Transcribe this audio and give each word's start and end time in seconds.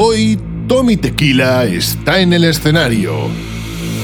Hoy 0.00 0.38
Tommy 0.68 0.96
Tequila 0.96 1.64
está 1.64 2.20
en 2.20 2.32
el 2.32 2.44
escenario. 2.44 3.16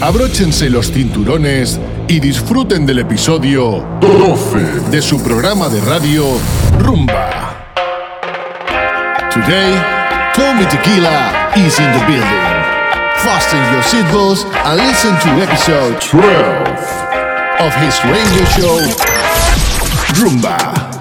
Abróchense 0.00 0.69
los 0.69 0.90
cinturones 0.90 1.78
y 2.08 2.19
disfruten 2.19 2.85
del 2.85 2.98
episodio 2.98 3.87
12 4.01 4.90
de 4.90 5.01
su 5.01 5.22
programa 5.22 5.69
de 5.69 5.80
radio 5.83 6.24
Rumba. 6.80 7.71
Today, 9.33 9.80
Tommy 10.35 10.65
Tequila 10.65 11.53
is 11.54 11.78
in 11.78 11.92
the 11.92 12.04
building. 12.08 12.54
Fasten 13.19 13.61
your 13.72 13.85
seatbelts 13.85 14.45
and 14.65 14.81
listen 14.81 15.17
to 15.21 15.29
episode 15.45 16.01
12 16.11 16.24
of 17.61 17.73
his 17.77 18.05
radio 18.05 18.45
show 18.47 18.80
Rumba. 20.15 20.94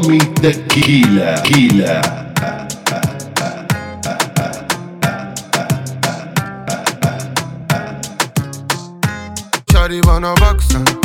Tommy 0.00 0.18
Tequila. 0.18 1.42
Tequila. 1.42 2.00
Shawty 9.70 10.06
wanna 10.06 10.34
rock 10.34 10.62
some 10.62 10.97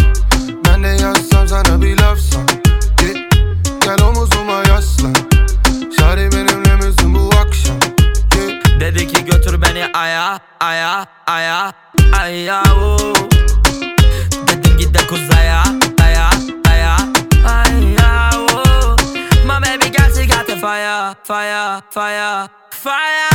fire 21.82 22.49
fire 22.70 23.29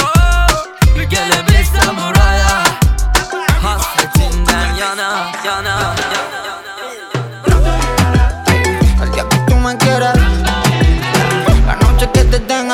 oh. 0.00 1.06
Gelebilsem 1.10 1.98
oraya 1.98 2.52
Hasretinden 3.62 4.68
yana 4.80 5.08
yana 5.44 5.74
El 9.02 9.12
día 9.12 9.24
que 9.28 9.38
tú 9.48 9.54
me 9.56 9.76
quieras, 9.76 10.16
la 11.66 11.74
noche 11.76 12.08
que 12.12 12.24
te 12.24 12.38
tenga, 12.40 12.69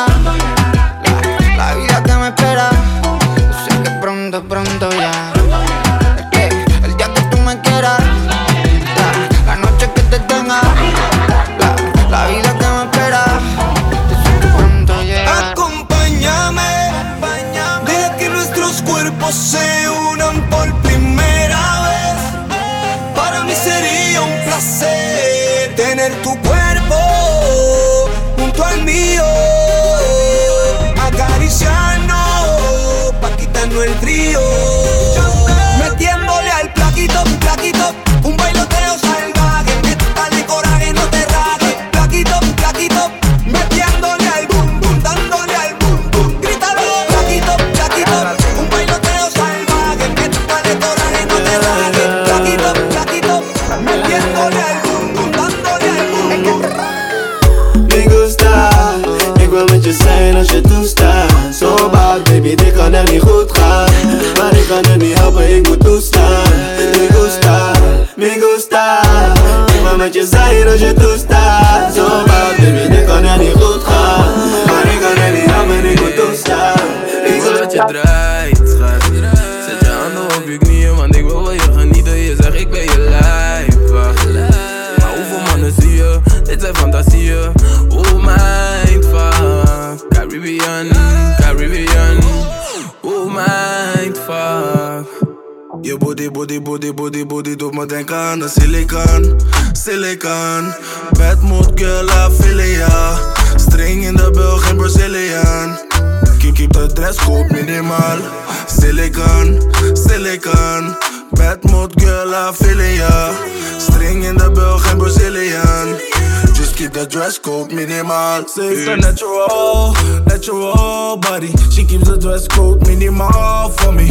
Ze 118.45 118.63
heeft 118.63 118.86
een 118.86 118.98
natural, 118.98 119.95
natural 120.24 121.19
body. 121.19 121.51
She 121.70 121.85
keeps 121.85 122.05
the 122.05 122.17
dress 122.17 122.47
code 122.47 122.86
minimaal 122.86 123.70
for 123.70 123.95
me. 123.95 124.08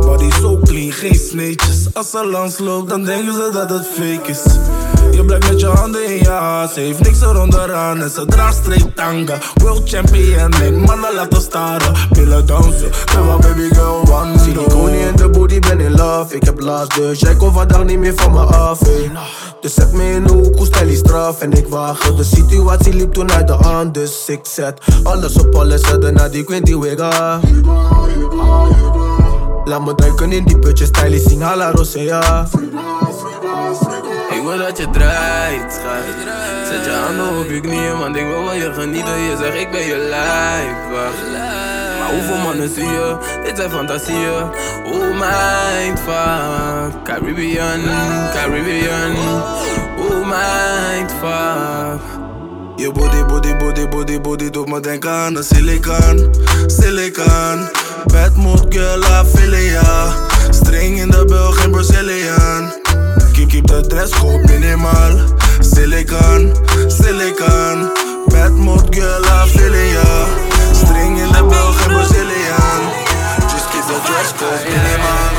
Body 0.00 0.30
so 0.40 0.58
clean, 0.64 0.92
geen 0.92 1.14
sneetjes. 1.14 1.86
Als 1.92 2.10
ze 2.10 2.26
langs 2.26 2.58
loopt, 2.58 2.88
dan 2.88 3.04
denken 3.04 3.32
ze 3.32 3.50
dat 3.52 3.70
het 3.70 3.86
fake 3.86 4.30
is. 4.30 4.42
Je 5.12 5.24
blijft 5.24 5.48
met 5.48 5.60
je 5.60 5.66
handen 5.66 6.06
in 6.06 6.16
je 6.18 6.28
haar 6.28 6.68
Ze 6.68 6.80
heeft 6.80 7.00
niks 7.00 7.20
eronder 7.20 7.74
aan. 7.74 8.02
En 8.02 8.10
ze 8.10 8.26
draagt 8.26 8.56
straight 8.56 8.96
tanga. 8.96 9.38
World 9.54 9.88
champion, 9.88 10.50
nee 10.50 10.72
mannen 10.72 11.14
laten 11.14 11.40
staren. 11.42 11.94
Pillen 12.12 12.46
dansen, 12.46 12.90
terwijl 13.04 13.38
baby 13.38 13.74
girl 13.74 14.06
one 14.10 14.38
Zie 14.38 14.52
die 14.52 14.66
Ik 16.28 16.42
heb 16.42 16.60
last, 16.60 16.94
dus 16.94 17.20
jij 17.20 17.36
komt 17.36 17.54
vandaag 17.54 17.84
niet 17.84 17.98
meer 17.98 18.14
van 18.16 18.32
me 18.32 18.40
af. 18.40 18.78
Dus 19.60 19.74
zet 19.74 19.92
me 19.92 20.10
in 20.10 20.28
hoek, 20.28 20.56
hoe 20.56 20.66
stel 20.66 20.86
die 20.86 20.96
straf? 20.96 21.40
En 21.40 21.52
ik 21.52 21.68
wacht, 21.68 22.16
de 22.16 22.24
situatie 22.24 22.94
liep 22.94 23.12
toen 23.12 23.32
uit 23.32 23.46
de 23.46 23.52
hand 23.52 23.94
Dus 23.94 24.24
ik 24.26 24.40
zet 24.42 24.80
alles 25.02 25.38
op 25.38 25.54
alles, 25.54 25.80
zetten 25.80 26.14
naar 26.14 26.30
die 26.30 26.44
Quinty 26.44 26.76
Wigga 26.76 27.40
Laat 29.64 29.84
me 29.84 29.94
duiken 29.94 30.32
in 30.32 30.44
die 30.44 30.58
putjes, 30.58 30.88
stijl 30.88 31.20
zing 31.28 31.42
à 31.42 31.56
la 31.56 31.70
Rosea. 31.70 32.46
Ik 34.30 34.42
wil 34.42 34.58
dat 34.58 34.78
je 34.78 34.90
draait, 34.90 35.72
schat. 35.72 36.68
Zet 36.68 36.84
je 36.84 36.90
handen 36.90 37.38
op 37.38 37.50
je 37.50 37.60
knieën, 37.60 37.98
want 37.98 38.16
ik 38.16 38.26
wil 38.26 38.46
van 38.46 38.56
je 38.56 38.72
genieten. 38.72 39.18
Je 39.18 39.36
zegt 39.36 39.56
ik 39.56 39.70
ben 39.70 39.86
je 39.86 39.96
lijf, 39.96 40.74
wacht 40.92 41.51
hoeveel 42.12 42.36
mannen 42.36 42.74
zie 42.74 42.84
je? 42.84 43.16
Dit 43.44 43.56
zijn 43.56 43.70
fantasieën. 43.70 44.44
Oh 44.84 45.20
mindfuck 45.20 47.02
Caribbean, 47.04 47.80
Caribbean. 48.34 49.16
Oh 49.98 50.26
mindfuck 50.32 52.00
Je 52.76 52.92
body, 52.92 53.24
body, 53.24 53.56
body, 53.56 53.88
body, 53.88 54.20
body 54.20 54.50
doet 54.50 54.68
me 54.68 54.80
denken 54.80 55.10
aan 55.10 55.34
de 55.34 55.42
silicon, 55.42 56.30
silicon. 56.66 57.68
Bad 58.06 58.36
mood 58.36 58.66
girl, 58.68 59.02
Ophelia 59.20 60.12
String 60.50 60.98
in 60.98 61.10
de 61.10 61.24
bil, 61.24 61.52
geen 61.52 61.70
Brazilian. 61.70 62.72
Keep, 63.32 63.48
keep 63.48 63.66
the 63.66 63.80
dress 63.86 64.10
code 64.10 64.46
minimaal 64.46 65.18
Silicon, 65.60 66.52
silicon. 66.88 67.90
Bad 68.26 68.50
mood 68.50 68.94
girl, 68.94 69.22
Ophelia 69.22 70.50
Brazilian 71.40 72.80
Just 73.48 73.70
keep 73.72 73.84
the 73.88 73.98
dress 74.06 74.32
code 74.32 74.64
minimaal 74.68 75.30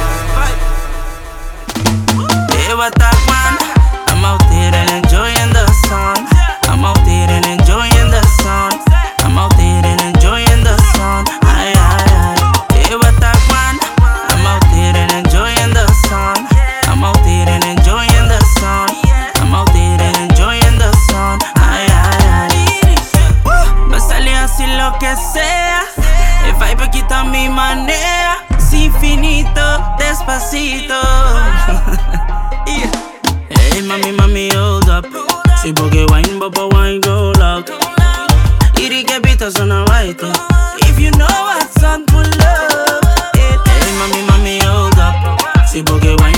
Hey, 2.52 2.74
what 2.76 2.94
that 2.98 3.18
man? 3.30 3.54
I'm 4.10 4.26
out 4.26 4.42
there 4.50 4.74
and 4.74 4.90
enjoying 5.04 5.52
the 5.54 5.68
sun. 5.86 6.18
I'm 6.72 6.84
out 6.86 6.98
there 7.06 7.30
and 7.30 7.46
enjoying 7.46 7.73
despacito. 30.44 30.94
yeah. 32.68 32.92
Hey, 33.50 33.82
mami, 33.82 34.12
mami, 34.12 34.54
hold 34.54 34.90
up. 34.90 35.06
Si 35.62 35.72
boge 35.72 36.06
wine, 36.12 36.40
baba 36.40 36.68
wine, 36.68 37.00
go 37.02 37.32
loud. 37.40 37.70
Iri 38.80 39.04
que 39.04 39.20
pitas 39.22 39.60
on 39.60 39.70
white. 39.88 40.20
If 40.82 41.00
you 41.00 41.12
know 41.12 41.28
what's 41.28 41.84
on, 41.84 42.06
pull 42.06 42.22
up. 42.22 43.06
Hey, 43.36 43.58
mami, 44.00 44.22
mami, 44.28 44.62
hold 44.64 45.00
up. 45.00 45.68
Si 45.68 45.82
boge 45.82 46.20
wine. 46.20 46.33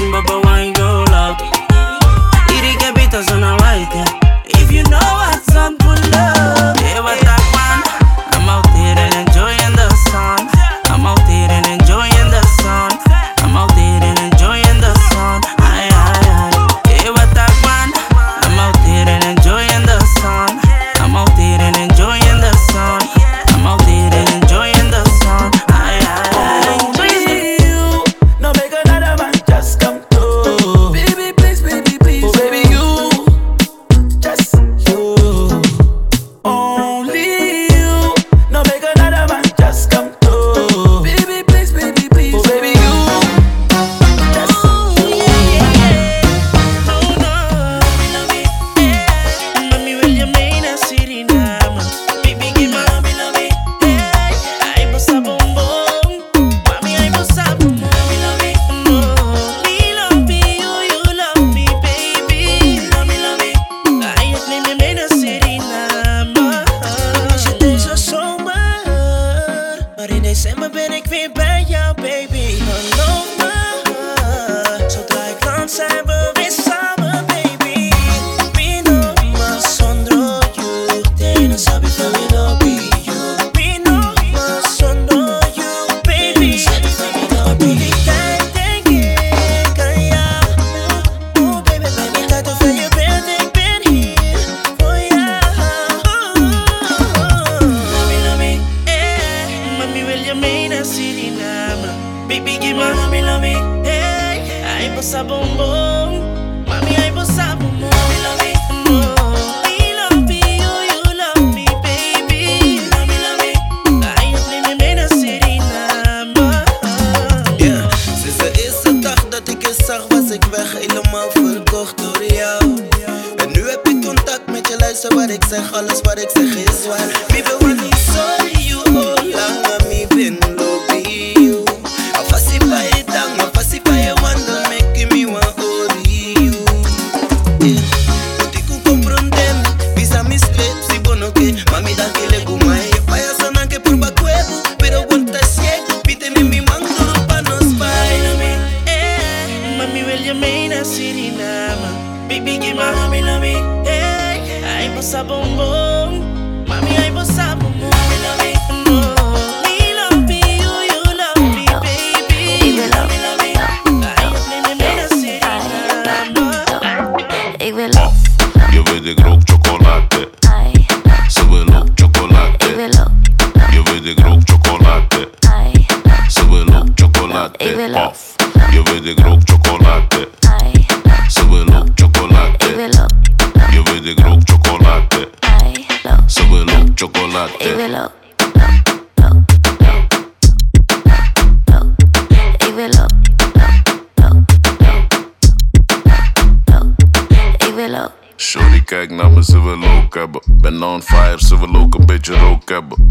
luister 124.95 125.15
wat 125.15 125.29
ik 125.29 125.43
zeg, 125.49 125.73
alles 125.73 126.01
wat 126.01 126.19
ik 126.19 126.29
zeg 126.33 126.55
is 126.55 126.87
waar. 126.87 127.23
Wie 127.27 127.43
wil 127.43 127.57
wat 127.59 127.85
ik 127.85 127.95
zeg? 127.95 128.44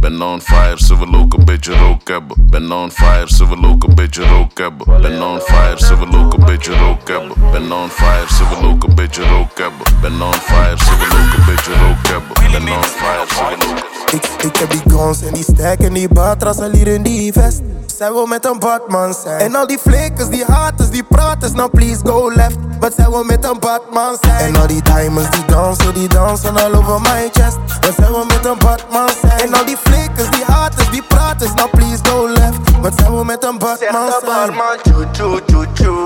been 0.04 0.20
on 0.20 0.38
fire, 0.38 0.76
silver 0.76 1.06
low 1.06 1.26
bitch, 1.64 1.80
rook 1.80 2.08
hebben. 2.08 2.36
Ben 2.50 2.72
on 2.72 2.90
fire, 2.90 3.34
ze 3.34 3.48
wil 3.48 3.64
ook 3.64 3.84
een 3.84 3.94
beetje 3.94 4.26
rook 4.28 4.58
hebben. 4.58 5.00
Ben 5.00 5.22
on 5.22 5.40
fire, 5.40 5.78
ze 5.78 5.98
wil 5.98 6.20
ook 6.20 6.32
een 6.32 6.44
beetje 6.44 6.78
rook 6.78 7.08
hebben. 7.08 7.50
Ben 7.50 7.72
on 7.72 7.88
fire, 7.88 8.34
ze 8.34 8.48
wil 8.48 8.70
ook 8.70 8.84
een 8.84 8.94
beetje 8.94 9.28
rook 9.28 9.58
hebben. 9.58 10.00
Ben 10.00 10.22
on 10.22 10.32
fire, 10.32 10.78
ze 10.78 10.96
wil 10.96 11.18
ook 11.18 11.34
een 11.36 11.44
beetje 11.46 11.72
rook 11.72 12.06
hebben. 12.06 12.52
Ben 12.52 12.76
on 12.76 12.84
fire, 12.84 13.26
ze 13.28 13.44
wil 13.48 13.68
ook 13.70 13.94
ik, 14.12 14.24
ik 14.44 14.56
heb 14.56 14.70
die 14.70 14.82
guns 14.86 15.22
en 15.22 15.32
die 15.32 15.42
stack 15.42 15.78
en 15.78 15.92
die 15.92 16.08
batras 16.08 16.58
al 16.58 16.70
hier 16.70 16.86
in 16.86 17.02
die 17.02 17.32
vest. 17.32 17.60
Zij 17.96 18.12
wil 18.12 18.26
met 18.26 18.44
een 18.44 18.58
Batman 18.58 19.14
zijn. 19.22 19.40
En 19.40 19.54
al 19.54 19.66
die 19.66 19.78
flikkers, 19.78 20.28
die 20.28 20.44
haters, 20.44 20.90
die 20.90 21.02
praters, 21.02 21.52
nou 21.52 21.70
please 21.70 22.00
go 22.04 22.32
left. 22.34 22.56
Want 22.80 22.94
zij 22.94 23.08
wil 23.10 23.24
met 23.24 23.44
een 23.44 23.58
Batman 23.60 24.16
zijn. 24.20 24.54
En 24.54 24.60
al 24.60 24.66
die 24.66 24.82
diamonds 24.82 25.30
die 25.30 25.44
dansen, 25.44 25.94
die 25.94 26.08
dansen 26.08 26.56
al 26.56 26.74
over 26.74 27.00
my 27.00 27.28
chest. 27.32 27.56
Want 27.80 27.94
zij 27.96 28.08
wil 28.08 28.24
met 28.24 28.44
een 28.44 28.58
Batman 28.58 29.08
zijn. 29.20 29.40
En 29.40 29.54
al 29.54 29.64
die 29.64 29.76
flikkers, 29.76 30.30
die 30.30 30.44
haters, 30.46 30.90
die 30.90 31.02
praters, 31.02 31.53
now 31.56 31.68
please 31.68 32.00
go 32.02 32.28
left. 32.28 32.80
Want 32.80 32.94
zij 33.00 33.10
wil 33.10 33.24
met 33.24 33.44
een 33.44 33.58
barman, 33.58 34.78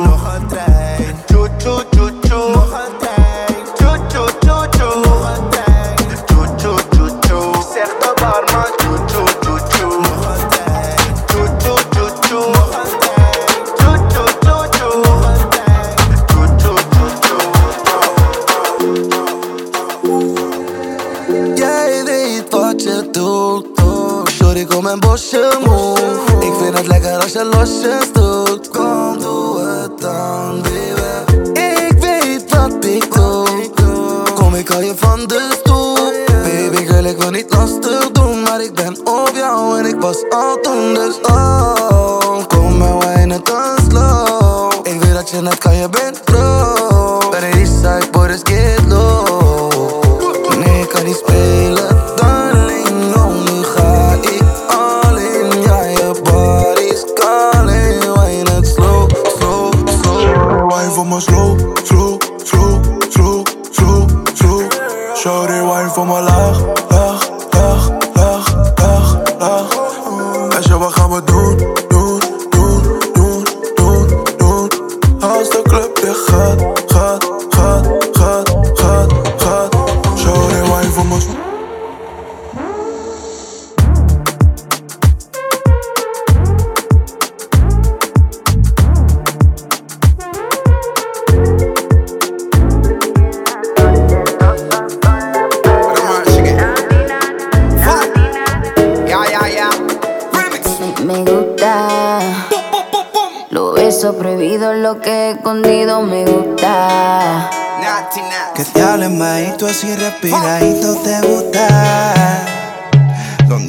Nog 0.03 0.35
een 0.35 0.47
trein 0.47 1.17
Tjoe 1.27 1.57
tjoe 1.57 1.85
tjoe 1.91 2.18
emotions 27.59 28.18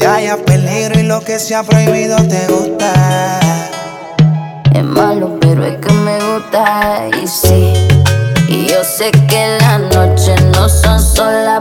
haya 0.09 0.37
peligro 0.37 0.99
y 0.99 1.03
lo 1.03 1.21
que 1.21 1.39
sea 1.39 1.63
prohibido 1.63 2.17
te 2.27 2.47
gusta. 2.47 3.39
Es 4.73 4.83
malo, 4.83 5.37
pero 5.39 5.65
es 5.65 5.77
que 5.77 5.93
me 5.93 6.17
gusta. 6.19 7.07
Y 7.21 7.27
sí, 7.27 7.73
y 8.47 8.65
yo 8.65 8.83
sé 8.83 9.11
que 9.11 9.57
las 9.59 9.79
noches 9.93 10.43
no 10.53 10.67
son 10.67 10.99
solas 10.99 11.59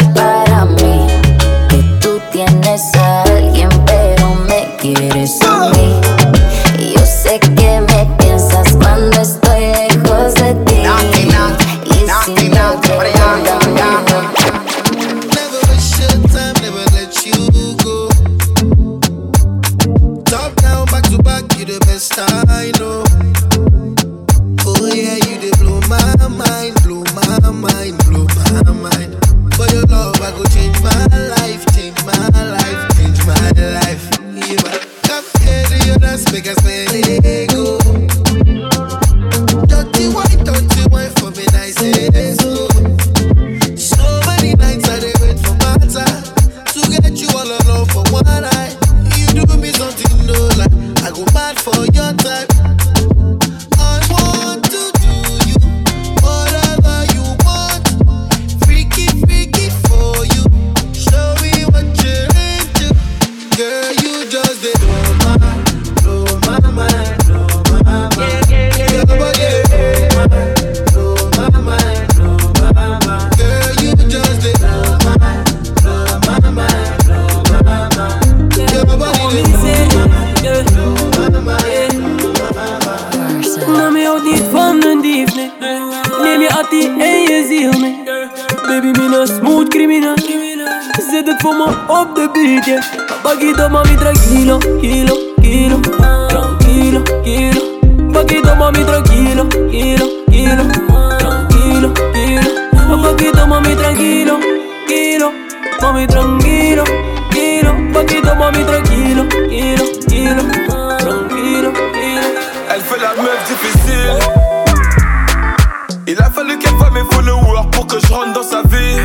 je 118.00 118.12
rentre 118.12 118.32
dans 118.32 118.42
sa 118.42 118.62
vie. 118.62 118.98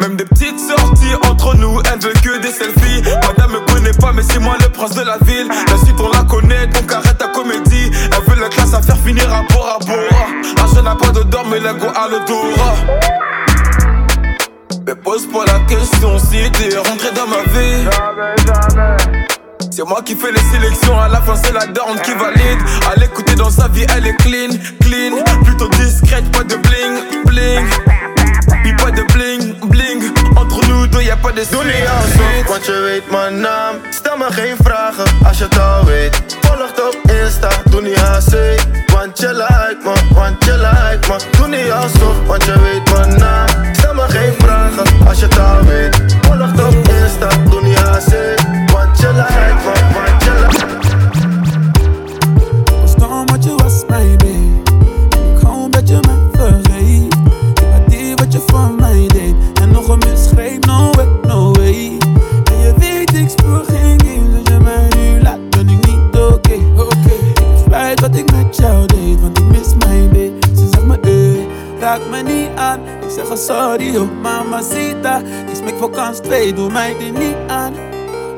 Même 0.00 0.16
des 0.16 0.24
petites 0.24 0.58
sorties 0.58 1.14
entre 1.28 1.54
nous, 1.56 1.80
elle 1.92 2.00
veut 2.00 2.12
que 2.22 2.40
des 2.40 2.50
selfies. 2.50 3.02
Madame 3.26 3.52
me 3.52 3.72
connaît 3.72 3.92
pas, 3.92 4.12
mais 4.12 4.22
c'est 4.22 4.38
moi 4.38 4.56
le 4.60 4.68
prince 4.70 4.94
de 4.94 5.02
la 5.02 5.18
ville. 5.18 5.48
La 5.48 5.76
suite 5.76 6.00
on 6.00 6.10
la 6.10 6.24
connaît, 6.24 6.66
donc 6.68 6.90
arrête 6.90 7.18
ta 7.18 7.28
comédie. 7.28 7.90
Elle 7.92 8.32
veut 8.32 8.40
la 8.40 8.48
classe 8.48 8.72
à 8.74 8.80
faire 8.80 8.96
finir 8.98 9.32
à 9.32 9.42
Bora 9.52 9.78
Bora. 9.80 10.26
L'argent 10.56 10.82
n'a 10.82 10.94
pas 10.94 11.10
d'odeur, 11.10 11.44
mais 11.50 11.60
l'ego 11.60 11.86
a 11.94 12.08
l'odorat. 12.08 12.74
Mais 14.86 14.94
pose 14.94 15.26
pas 15.26 15.44
la 15.46 15.60
question 15.60 16.18
si 16.18 16.50
t'es 16.52 16.76
rentré 16.76 17.10
dans 17.14 17.26
ma 17.26 17.42
vie. 17.52 19.29
C'est 19.70 19.84
moi 19.84 20.02
qui 20.04 20.16
fais 20.16 20.32
les 20.32 20.42
sélections, 20.52 20.98
à 20.98 21.08
la 21.08 21.20
fin 21.20 21.36
c'est 21.36 21.52
la 21.52 21.66
dorme 21.66 21.98
qui 22.00 22.12
valide. 22.12 22.58
À 22.90 22.98
l'écouter 22.98 23.36
dans 23.36 23.50
sa 23.50 23.68
vie, 23.68 23.86
elle 23.96 24.06
est 24.06 24.16
clean, 24.16 24.50
clean. 24.80 25.22
Plutôt 25.44 25.68
discrète, 25.68 26.30
pas 26.32 26.42
de 26.42 26.56
bling, 26.56 27.24
bling. 27.24 27.66
Puis 28.62 28.74
pas 28.74 28.90
de 28.90 29.02
bling, 29.12 29.54
bling. 29.68 30.02
Entre 30.36 30.66
nous 30.68 30.86
deux, 30.88 31.02
y 31.02 31.10
a 31.10 31.16
pas 31.16 31.30
de 31.30 31.44
Doe 31.50 31.64
niet 31.64 31.86
alsof, 31.86 32.48
want 32.48 32.66
je 32.66 32.72
weet 32.72 33.10
mijn 33.10 33.40
naam 33.40 33.76
Stel 33.90 34.16
me 34.16 34.32
geen 34.32 34.56
vragen 34.62 35.04
als 35.24 35.38
je 35.38 35.44
het 35.44 35.58
al 35.58 35.84
weet 35.84 36.22
Volg 36.40 36.70
op 36.86 36.96
Insta, 37.10 37.48
doe 37.64 37.82
niet 37.82 37.98
Want 38.92 39.18
je 39.18 39.28
like 39.28 39.78
me, 39.84 40.14
want 40.14 40.44
je 40.44 40.52
like 40.52 41.08
me 41.08 41.16
Doe 41.38 41.48
niet 41.48 41.70
alsof, 41.70 42.26
want 42.26 42.44
je 42.44 42.60
weet 42.60 42.92
mijn 42.92 43.18
naam 43.18 43.49
sorry, 73.40 73.96
oh, 73.96 74.08
mamacita. 74.22 75.22
Smek 75.52 75.74
voor 75.78 75.90
kans 75.90 76.18
2, 76.18 76.54
doe 76.54 76.70
mij 76.70 76.96
dit 76.98 77.18
niet 77.18 77.36
aan. 77.48 77.72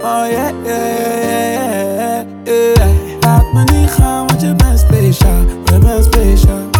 Oh 0.00 0.26
yeah, 0.30 0.50
yeah, 0.64 0.64
yeah, 0.64 2.24
yeah, 2.44 2.76
yeah. 2.76 2.90
Laat 3.20 3.52
me 3.52 3.64
niet 3.72 3.90
gaan, 3.90 4.26
want 4.26 4.40
je 4.40 4.54
bent 4.54 4.78
speciaal. 4.78 5.44
Je 5.64 5.78
bent 5.78 6.04
speciaal. 6.04 6.70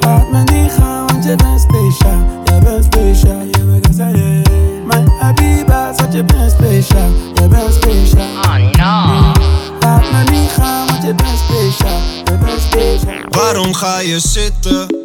Laat 0.00 0.30
me 0.30 0.42
niet 0.52 0.72
gaan, 0.72 1.06
want 1.06 1.24
je 1.24 1.36
bent 1.36 1.60
speciaal. 1.60 2.42
Je 2.44 2.58
bent 2.64 2.84
speciaal. 2.84 3.42
Je 3.50 3.64
bent 3.64 3.84
speciaal. 3.84 4.86
Mijn 4.86 5.08
Habiba, 5.18 5.92
want 5.96 6.12
je 6.12 6.24
bent 6.24 6.50
speciaal. 6.50 7.10
Je 7.34 7.48
bent 7.48 7.72
speciaal. 7.72 8.26
Oh 8.44 8.56
no. 8.56 9.32
Laat 9.80 10.10
me 10.12 10.30
niet 10.30 10.50
gaan, 10.50 10.86
want 10.86 11.02
je 11.02 11.14
bent 11.14 11.38
speciaal. 11.38 12.00
Je 12.24 12.38
bent 12.44 12.60
speciaal. 12.60 13.72
ga 13.72 14.00
je 14.00 14.20
zitten? 14.20 15.01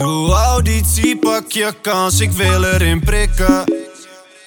Doe 0.00 0.32
auditie, 0.32 1.18
pak 1.18 1.52
je 1.52 1.74
kans, 1.82 2.20
ik 2.20 2.32
wil 2.32 2.64
erin 2.64 3.00
prikken. 3.00 3.64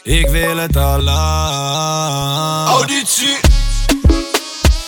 Ik 0.03 0.27
wil 0.27 0.57
het 0.57 0.77
al 0.77 1.01
lang. 1.01 2.67
Auditie. 2.69 3.37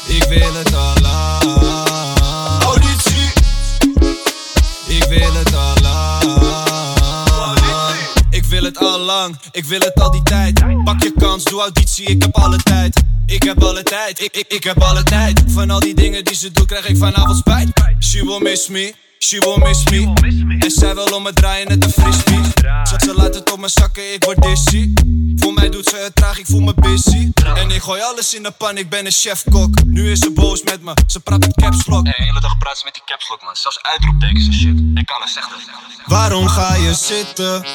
Ik 0.07 0.24
wil 0.24 0.53
het 0.53 0.75
al 0.75 0.93
lang. 1.01 1.43
Auditie. 2.63 3.31
Ik 4.88 5.03
wil 5.03 5.34
het 5.34 5.55
al 5.55 5.74
lang. 5.81 6.24
Ik 8.29 8.45
wil 8.45 8.63
het 8.63 8.77
al 8.77 9.00
lang, 9.00 9.36
ik 9.51 9.65
wil 9.65 9.79
het 9.79 10.01
al 10.01 10.12
die 10.12 10.24
tijd. 10.24 10.84
Pak 10.84 11.03
je 11.03 11.13
kans, 11.17 11.43
doe 11.43 11.62
auditie, 11.62 12.05
ik 12.05 12.22
heb 12.22 12.36
alle 12.36 12.57
tijd. 12.57 13.03
Ik 13.25 13.43
heb 13.43 13.63
alle 13.63 13.84
tijd, 13.84 14.22
ik, 14.22 14.36
ik, 14.38 14.45
ik 14.48 14.63
heb 14.63 14.81
alle 14.81 15.03
tijd. 15.03 15.43
Van 15.48 15.69
al 15.69 15.79
die 15.79 15.93
dingen 15.93 16.24
die 16.24 16.36
ze 16.36 16.51
doet, 16.51 16.65
krijg 16.65 16.88
ik 16.88 16.98
vanavond 16.98 17.38
spijt. 17.38 17.69
She 18.00 18.25
will 18.25 18.39
miss 18.41 18.67
me, 18.67 18.93
she 19.25 19.39
will 19.39 19.58
miss 19.58 19.84
me. 19.89 20.13
En 20.60 20.72
zij 20.72 20.96
wil 20.96 21.05
om 21.05 21.24
me 21.24 21.34
draaien 21.34 21.67
net 21.67 21.84
een 21.84 21.91
frisbee. 21.91 22.41
Ze, 22.84 22.96
ze 22.98 23.13
laat 23.15 23.36
het 23.36 23.51
op 23.51 23.60
me 23.60 23.67
zakken, 23.67 24.13
ik 24.13 24.24
word 24.24 24.41
dizzy. 24.41 24.94
Voor 25.36 25.53
mij 25.53 25.70
doet 25.70 25.86
ze 25.88 25.96
het 25.98 26.15
traag, 26.15 26.38
ik 26.39 26.46
voel 26.46 26.62
me 26.62 26.74
busy. 26.74 27.32
En 27.55 27.72
ik 27.72 27.82
gooi 27.82 28.01
alles 28.01 28.34
in 28.34 28.44
de 28.44 28.51
pan, 28.51 28.77
ik 28.77 28.89
ben 28.89 29.05
een 29.05 29.12
chefkok. 29.12 29.86
Nu 29.86 30.12
is 30.12 30.20
ze 30.20 30.32
boos 30.32 30.63
met 30.63 30.82
me, 30.82 30.94
ze 31.08 31.20
praat 31.20 31.39
met 31.39 31.55
caps 31.55 31.86
lock. 31.88 32.05
De 32.05 32.13
hele 32.15 32.39
dag 32.39 32.58
praat 32.58 32.77
ze 32.77 32.84
met 32.86 32.94
die 32.94 33.03
caps 33.05 33.29
lock, 33.29 33.44
man. 33.44 33.55
Zelfs 33.55 33.82
uitroeptekens 33.82 34.48
en 34.48 34.53
shit. 34.53 34.79
Ik 34.96 35.05
kan 35.05 35.22
het, 35.22 35.29
zeg 35.29 35.48
dat. 35.48 35.60
Waarom 36.05 36.48
ga 36.48 36.75
je 36.75 36.94
zitten? 36.94 37.65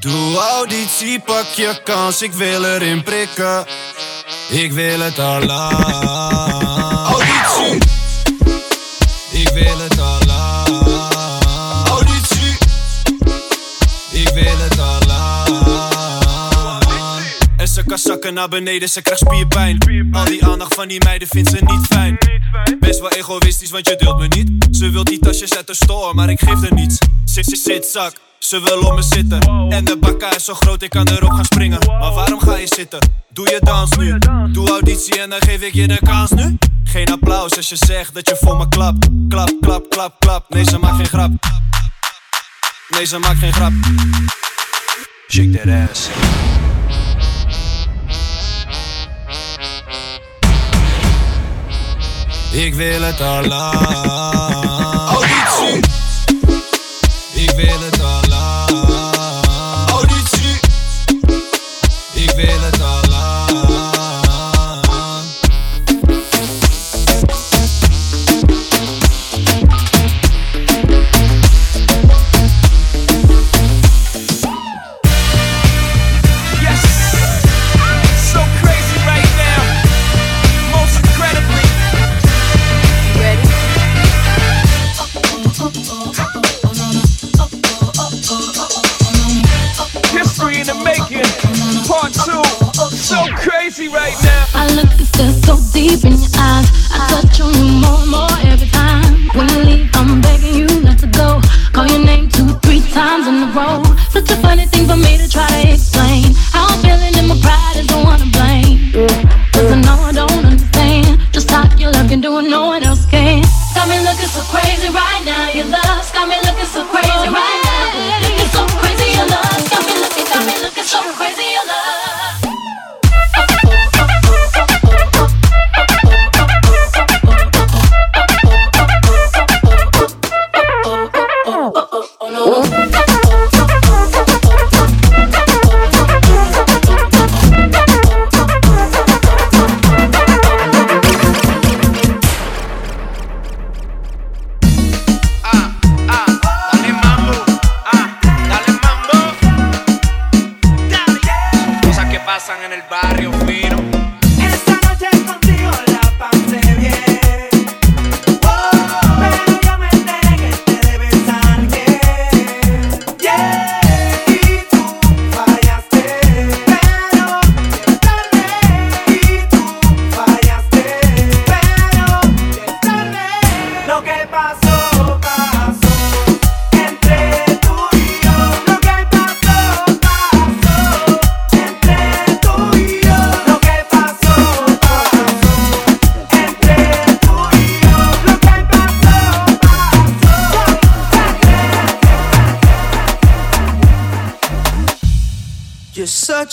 Doe 0.00 0.36
auditie, 0.36 1.20
pak 1.20 1.46
je 1.46 1.80
kans, 1.84 2.22
ik 2.22 2.32
wil 2.32 2.64
erin 2.64 3.02
prikken. 3.02 3.66
Ik 4.48 4.72
wil 4.72 5.00
het 5.00 5.18
al 5.18 5.42
lang. 5.42 6.97
Kan 17.88 17.98
zakken 17.98 18.34
naar 18.34 18.48
beneden, 18.48 18.88
ze 18.88 19.02
krijgt 19.02 19.20
spierpijn. 19.20 19.78
Al 20.12 20.24
die 20.24 20.44
aandacht 20.44 20.74
van 20.74 20.88
die 20.88 21.04
meiden 21.04 21.28
vindt 21.28 21.50
ze 21.50 21.58
niet 21.60 21.86
fijn. 21.86 22.18
Best 22.80 23.00
wel 23.00 23.10
egoïstisch, 23.10 23.70
want 23.70 23.88
je 23.88 23.96
deelt 23.96 24.18
me 24.18 24.26
niet. 24.26 24.76
Ze 24.76 24.90
wil 24.90 25.04
die 25.04 25.18
tasjes 25.18 25.56
uit 25.56 25.66
de 25.66 25.74
store, 25.74 26.14
maar 26.14 26.30
ik 26.30 26.40
geef 26.40 26.62
er 26.62 26.74
niets. 26.74 26.98
Zit, 27.24 27.44
zit, 27.44 27.58
zit, 27.58 27.86
zak. 27.86 28.12
Ze 28.38 28.60
wil 28.60 28.80
op 28.80 28.94
me 28.94 29.02
zitten. 29.02 29.40
En 29.68 29.84
de 29.84 29.96
bakka 29.96 30.34
is 30.34 30.44
zo 30.44 30.54
groot, 30.54 30.82
ik 30.82 30.90
kan 30.90 31.08
erop 31.08 31.30
gaan 31.30 31.44
springen. 31.44 31.78
Maar 31.86 32.12
waarom 32.12 32.40
ga 32.40 32.56
je 32.56 32.66
zitten? 32.66 32.98
Doe 33.32 33.48
je 33.50 33.60
dans 33.64 33.96
nu. 33.96 34.18
Doe 34.52 34.68
auditie 34.68 35.20
en 35.20 35.30
dan 35.30 35.40
geef 35.42 35.62
ik 35.62 35.74
je 35.74 35.88
de 35.88 35.98
kans 36.04 36.30
nu. 36.30 36.58
Geen 36.84 37.12
applaus 37.12 37.56
als 37.56 37.68
je 37.68 37.76
zegt 37.76 38.14
dat 38.14 38.28
je 38.28 38.36
voor 38.40 38.56
me 38.56 38.68
klapt. 38.68 39.08
Klap, 39.28 39.52
klap, 39.60 39.90
klap, 39.90 40.14
klap. 40.18 40.48
Nee, 40.48 40.64
ze 40.64 40.78
maakt 40.78 40.96
geen 40.96 41.06
grap. 41.06 41.30
Nee, 42.88 43.04
ze 43.04 43.18
maakt 43.18 43.38
geen 43.38 43.52
grap. 43.52 43.72
Shake 45.28 45.50
that 45.50 45.90
ass. 45.90 46.08
Ik 52.58 52.74
wil 52.74 53.02
het 53.02 53.20
al. 53.20 54.47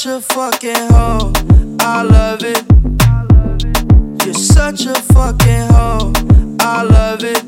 Such 0.06 0.18
a 0.18 0.22
fucking 0.22 0.92
hoe. 0.92 1.34
I 1.80 2.04
love 2.04 2.44
it. 2.44 2.64
You're 4.24 4.36
such 4.36 4.86
a 4.86 4.94
fucking 4.94 5.68
hoe. 5.74 6.14
I 6.60 6.84
love 6.84 7.24
it. 7.24 7.44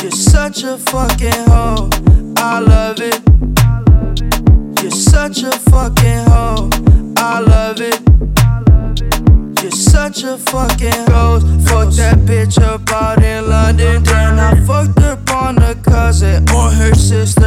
You're 0.00 0.12
such 0.12 0.62
a 0.62 0.78
fucking 0.78 1.44
hoe. 1.50 1.90
I 2.36 2.60
love 2.60 3.00
it. 3.00 3.20
You're 4.80 4.92
such 4.92 5.42
a 5.42 5.50
fucking 5.50 6.24
hoe. 6.30 6.70
I 7.16 7.40
love 7.40 7.80
it. 7.80 8.00
You're 9.60 9.72
such 9.72 10.22
a 10.22 10.38
fucking 10.38 11.04
ghost. 11.06 11.46
Fuck 11.68 11.90
that 11.94 12.18
bitch 12.26 12.62
up 12.62 12.88
out 12.92 13.24
in 13.24 13.48
London. 13.48 14.04
Then 14.04 14.38
I 14.38 14.54
fucked 14.64 15.00
up 15.00 15.28
on 15.30 15.56
the 15.56 15.76
cousin 15.82 16.48
or 16.50 16.70
her 16.70 16.94
sister. 16.94 17.41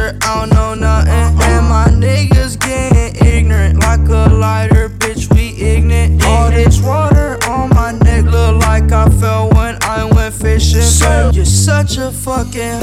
such 11.66 11.98
a 11.98 12.12
fucking. 12.12 12.80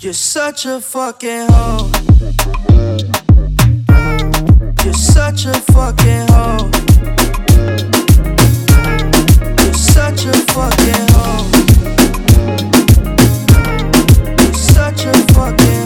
You're 0.00 0.12
such 0.12 0.66
a 0.66 0.80
fucking 0.80 1.46
hoe. 1.48 1.92
You're 4.84 4.94
such 4.94 5.46
a 5.46 5.54
fucking 5.54 6.26
hoe. 6.30 6.70
You're 9.62 9.74
such 9.74 10.26
a 10.26 10.32
fucking 10.54 11.06
hoe. 11.14 11.50
You're 14.40 14.54
such 14.54 15.06
a 15.06 15.12
fucking. 15.34 15.83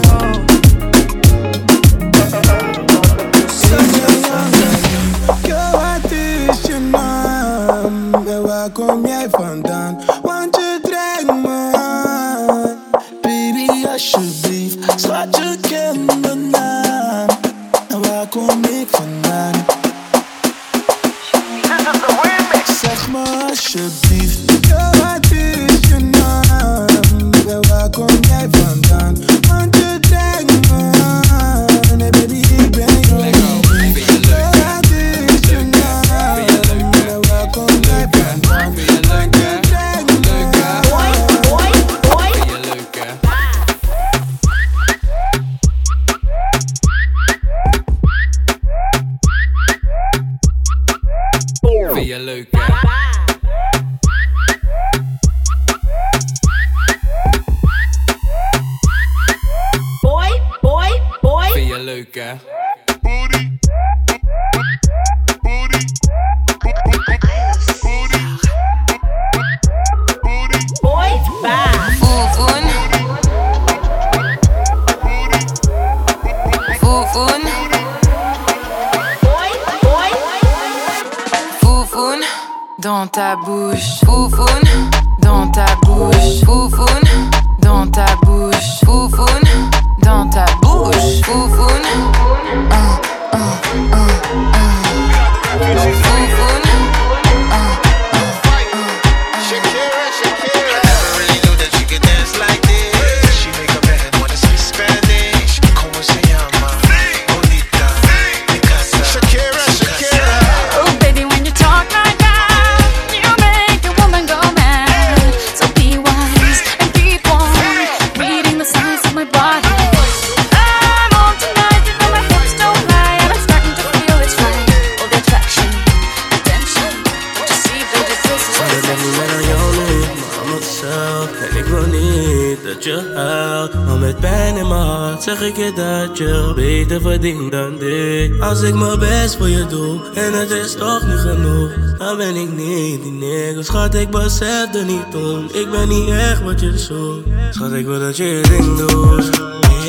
niet 141.05 141.19
genoeg. 141.19 141.97
Dan 141.97 142.17
ben 142.17 142.35
ik 142.35 142.51
niet 142.55 143.03
die 143.03 143.11
nigga. 143.11 143.61
Schat, 143.61 143.95
ik 143.95 144.09
besef 144.09 144.75
er 144.75 144.85
niet 144.85 145.15
om. 145.15 145.45
Ik 145.51 145.71
ben 145.71 145.87
niet 145.87 146.09
echt 146.09 146.41
wat 146.41 146.59
je 146.59 146.77
zoekt. 146.77 147.27
Schat, 147.49 147.71
ik 147.71 147.85
wil 147.85 147.99
dat 147.99 148.17
je 148.17 148.23
je 148.23 148.41
ding 148.41 148.77
doet. 148.77 149.29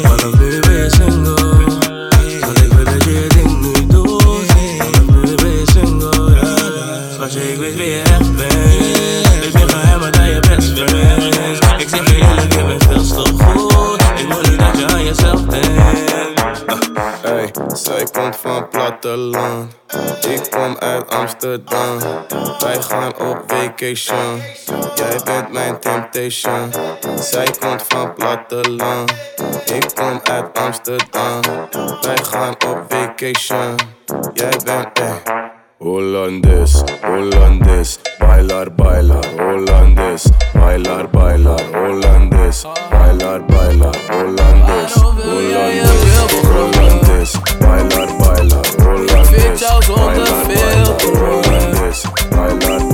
Vanaf 0.02 0.38
nu 0.38 0.60
ben 0.60 0.72
je 0.72 0.90
single. 0.90 1.34
Schat, 2.38 2.58
ik 2.58 2.72
wil 2.72 2.84
dat 2.84 3.04
je 3.04 3.10
je 3.10 3.26
ding 3.28 3.60
nu 3.60 3.86
doet. 3.86 4.22
Vanaf 4.22 5.24
nu 5.24 5.34
ben 5.34 5.50
je 5.50 5.64
single. 5.72 6.38
Schat, 7.12 7.34
ik 7.34 7.56
weet 7.58 7.76
wie 7.76 7.86
je 7.86 8.02
echt 8.02 8.29
Zij 17.72 18.04
komt 18.12 18.36
van 18.36 18.68
platteland. 18.68 19.72
Ik 20.28 20.50
kom 20.50 20.76
uit 20.78 21.10
Amsterdam. 21.10 21.98
Wij 22.58 22.82
gaan 22.82 23.12
op 23.18 23.42
vacation. 23.46 24.42
Jij 24.94 25.20
bent 25.24 25.52
mijn 25.52 25.78
temptation. 25.80 26.72
Zij 27.20 27.46
komt 27.60 27.84
van 27.88 28.14
platteland. 28.14 29.12
Ik 29.64 29.86
kom 29.94 30.20
uit 30.22 30.58
Amsterdam. 30.58 31.40
Wij 32.00 32.18
gaan 32.22 32.52
op 32.52 32.84
vacation. 32.88 33.74
Jij 34.34 34.56
bent 34.64 34.98
eh. 34.98 35.14
Hollandes, 35.78 36.82
Hollandes, 37.02 37.98
bailar, 38.18 38.74
bailar, 38.74 39.24
Hollandes, 39.38 40.28
bailar, 40.52 41.08
bailar, 41.10 41.60
Hollandes, 41.72 42.66
bailar, 42.90 43.44
bailar, 43.46 43.96
Hollandes, 44.10 44.92
Hollandes, 44.92 45.84
Hollandes. 46.44 47.09
Bailar, 47.60 48.08
bailar, 48.20 48.62
roll 48.84 49.06
like 49.06 49.30
this. 49.30 49.62
Fichados 49.62 49.88
on 49.96 50.14
the 50.14 50.26
field. 50.48 50.96
Roll. 51.20 51.42
Bailar, 52.30 52.89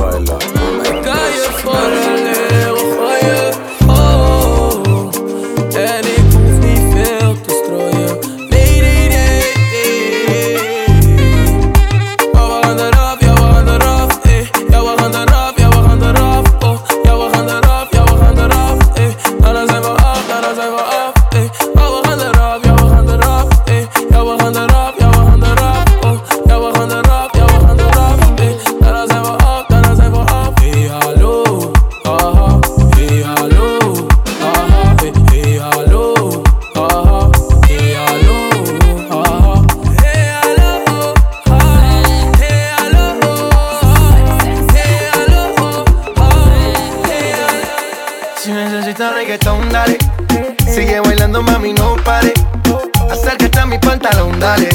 mi 53.77 53.89
pantalón, 53.89 54.39
dale. 54.41 54.69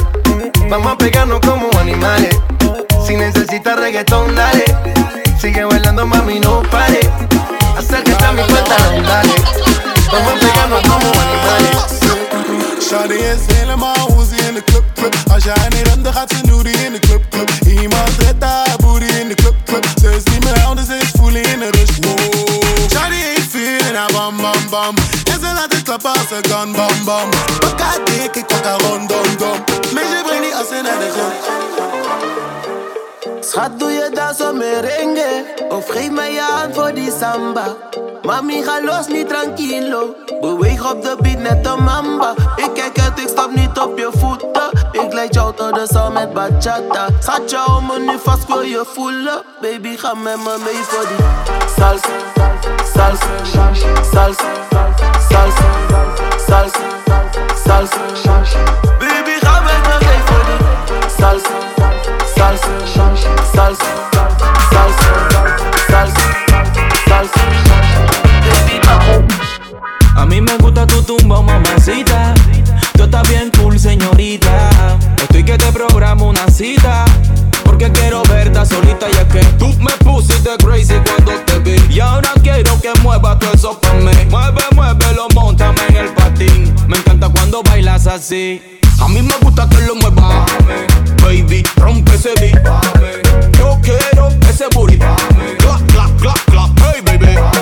Vamos 0.69 0.93
a 0.93 0.97
pegarnos 0.97 1.39
como 1.41 1.69
animales. 1.79 2.35
Si 3.05 3.15
necesitas 3.15 3.79
reggaetón, 3.79 4.35
dale. 4.35 4.65
Sigue 5.39 5.63
bailando, 5.65 6.05
mami, 6.05 6.39
no 6.39 6.61
pare. 6.69 6.99
Acércate 7.77 8.25
a 8.25 8.31
mi 8.31 8.41
pantalón, 8.43 9.03
dale. 9.03 9.35
Vamos 10.11 10.33
a 10.33 10.39
pegarnos 10.39 10.81
como 10.81 11.07
animales. 11.25 12.01
Shawty 12.87 13.15
is 13.15 13.55
helemaal 13.55 13.95
maar 13.95 14.15
hoe 14.15 14.25
ze 14.25 14.35
in 14.47 14.53
de 14.53 14.63
club, 14.63 14.83
club 14.95 15.15
Als 15.31 15.43
jij 15.43 15.67
niet 15.69 15.87
remt, 15.87 16.03
dan 16.03 16.13
gaat 16.13 16.29
ze 16.29 16.45
nudie 16.45 16.85
in 16.85 16.91
de 16.91 16.99
club, 16.99 17.23
club 17.29 17.49
Iemand 17.65 18.09
zet 18.19 18.35
haar 18.39 18.75
booty 18.77 19.05
in 19.05 19.27
de 19.27 19.35
club, 19.35 19.55
club 19.65 19.85
Ze 20.01 20.15
is 20.15 20.23
niet 20.33 20.43
meer 20.43 20.63
oud, 20.65 20.79
ze 20.79 20.97
is 21.01 21.11
a 24.01 24.07
bam 24.13 24.37
bam 24.37 24.61
bam 24.71 24.95
Et 25.27 25.31
c'est 25.31 25.53
la 25.53 25.67
tête 25.69 25.87
la 25.87 25.97
passe 25.97 26.41
gun 26.43 26.71
bam 26.73 27.05
bam 27.05 27.29
Bakati 27.61 28.29
qui 28.33 28.41
coca 28.43 28.77
rond, 28.83 29.05
dom 29.05 29.35
dom 29.39 29.57
Mais 29.93 30.01
j'ai 30.09 30.23
brini 30.23 30.51
à 30.53 30.63
scène 30.63 30.85
de 30.85 31.09
gun 31.15 31.31
Schat 33.41 33.77
doe 33.77 33.91
je 33.91 34.09
dat 34.13 34.37
zo 34.37 34.53
merengue 34.53 35.45
Of 35.69 35.89
geef 35.89 36.11
mij 36.11 36.33
je 36.33 36.41
hand 36.41 36.75
voor 36.75 36.93
die 36.93 37.11
samba. 37.19 37.77
Mami 38.23 38.63
ga 38.63 38.81
los 38.83 39.07
niet 39.07 39.27
tranquilo. 39.29 40.15
Beweeg 40.41 40.91
op 40.91 41.01
de 41.01 41.15
beat 41.21 41.39
net 41.39 41.65
een 41.65 41.83
mamba. 41.83 42.33
Ik 42.55 42.69
kijk 42.73 42.99
uit, 42.99 43.19
ik 43.19 43.27
stap 43.27 43.51
niet 43.55 43.79
op 43.79 43.97
je 43.97 44.09
voeten. 44.17 44.69
Ik 44.91 45.13
leid 45.13 45.33
jou 45.33 45.55
tot 45.55 45.73
de 45.73 45.87
zaal 45.91 46.11
met 46.11 46.33
bachata. 46.33 47.07
Schat 47.19 47.49
jou 47.49 47.77
om 47.77 47.85
me 47.85 47.99
nu 47.99 48.19
vast, 48.23 48.47
wil 48.47 48.61
je 48.61 48.85
voelen? 48.93 49.41
Baby 49.61 49.97
ga 49.97 50.13
met 50.13 50.37
me 50.37 50.57
mee 50.63 50.83
voor 50.83 51.07
die 51.07 51.25
salsa. 51.77 52.80
Salsa, 52.93 53.27
salsa, 53.45 53.87
salsa, 54.11 55.65
salsa, 56.47 56.85
salsa. 57.63 58.01
Baby, 58.99 59.35
salsa, 61.17 61.55
salsa, 62.35 62.73
salsa, 62.95 63.31
salsa, 63.53 63.91
salsa, 65.89 66.25
salsa. 67.07 67.41
A 70.15 70.25
mí 70.25 70.41
me 70.41 70.57
gusta 70.57 70.85
tu 70.85 71.01
tumba, 71.03 71.41
mamacita. 71.41 72.33
Tú 72.93 73.03
estás 73.03 73.27
bien 73.29 73.51
cool, 73.57 73.79
señorita. 73.79 74.69
Estoy 75.21 75.43
que 75.43 75.57
te 75.57 75.71
programo 75.71 76.27
una 76.29 76.47
cita. 76.49 77.05
Porque 77.81 77.99
quiero 77.99 78.21
verte 78.29 78.63
solita 78.63 79.07
y 79.09 79.11
es 79.13 79.25
que 79.25 79.39
tú 79.57 79.73
me 79.79 79.91
pusiste 80.05 80.51
crazy 80.63 80.93
cuando 81.03 81.31
te 81.45 81.57
vi. 81.59 81.95
Y 81.95 81.99
ahora 81.99 82.29
quiero 82.43 82.79
que 82.79 82.91
muevas 83.01 83.39
todo 83.39 83.53
eso 83.53 83.81
pa' 83.81 83.93
mí. 83.93 84.11
Mueve, 84.29 84.61
muévelo, 84.75 85.27
montame 85.33 85.81
en 85.89 85.95
el 85.95 86.13
patín. 86.13 86.75
Me 86.87 86.97
encanta 86.97 87.29
cuando 87.29 87.63
bailas 87.63 88.05
así. 88.05 88.61
A 88.99 89.07
mí 89.07 89.23
me 89.23 89.33
gusta 89.41 89.67
que 89.67 89.81
lo 89.81 89.95
muevas. 89.95 90.45
Baby, 91.23 91.63
rompe 91.77 92.13
ese 92.13 92.33
beat. 92.39 92.63
Yo 93.57 93.79
quiero 93.81 94.29
ese 94.47 94.65
booty. 94.75 94.99
Clap, 94.99 95.81
clap, 95.87 96.21
clap, 96.21 96.39
clap. 96.51 96.69
Hey, 96.81 97.01
baby. 97.03 97.60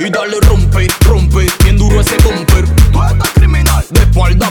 Y 0.00 0.10
dale 0.10 0.38
rompe, 0.40 0.86
rompe. 1.04 1.46
Bien 1.64 1.76
duro 1.76 2.00
ese 2.00 2.16
bumper. 2.22 2.64
Tú 2.92 3.02
estás 3.02 3.30
criminal. 3.34 3.84
De 3.90 4.00
espalda 4.00 4.47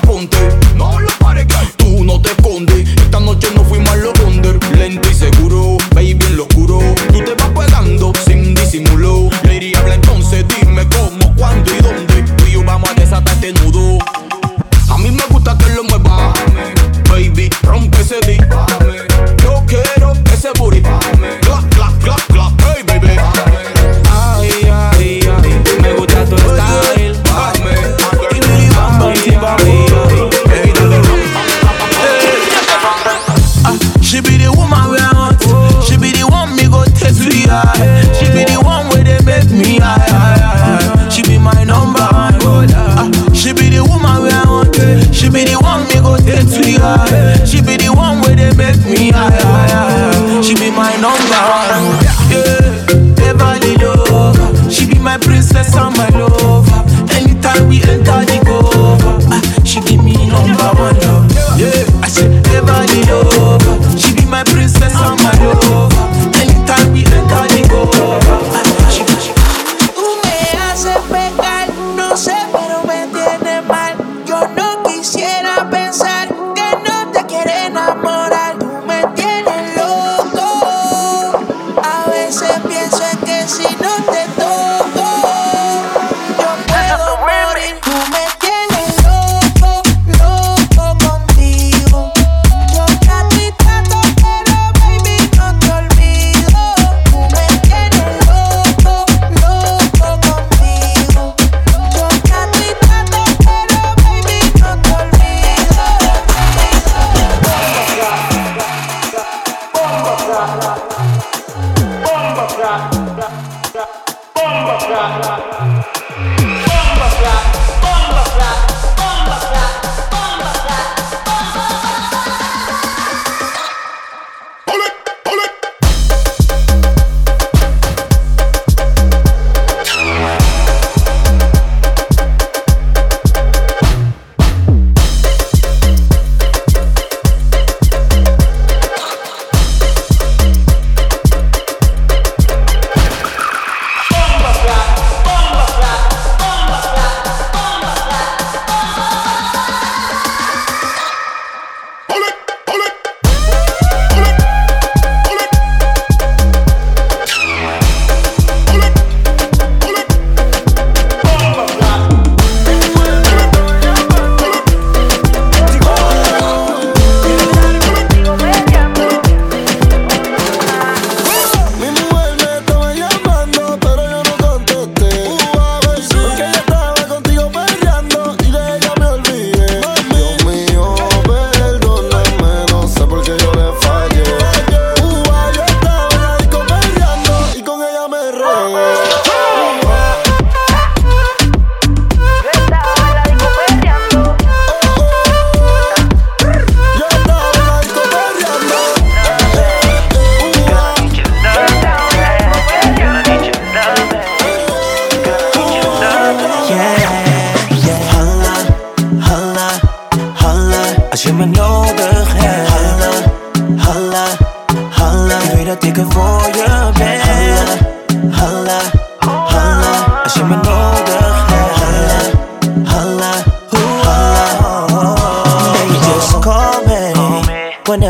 bomba, 114.47 114.77
cara. 114.77 115.86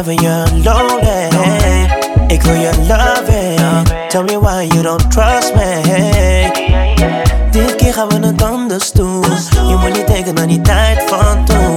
Whenever 0.08 0.24
you're 0.24 0.63
lonely. 0.63 1.28
Ik 2.28 2.41
wil 2.41 2.54
je 2.54 2.72
loving. 2.88 4.10
Tell 4.10 4.24
me 4.24 4.39
why 4.39 4.67
you 4.72 4.82
don't 4.82 5.12
trust 5.12 5.56
me. 5.56 5.82
Dit 7.52 7.76
keer 7.76 7.93
gaan 7.93 8.08
we 8.08 8.28
het 8.28 8.43
anders 8.43 8.91
doen. 8.91 9.24
Je 9.67 9.76
moet 9.80 9.93
niet 9.93 10.08
denken 10.08 10.39
aan 10.39 10.48
die 10.48 10.62
tijd 10.62 11.04
van 11.08 11.46
toen. 11.46 11.76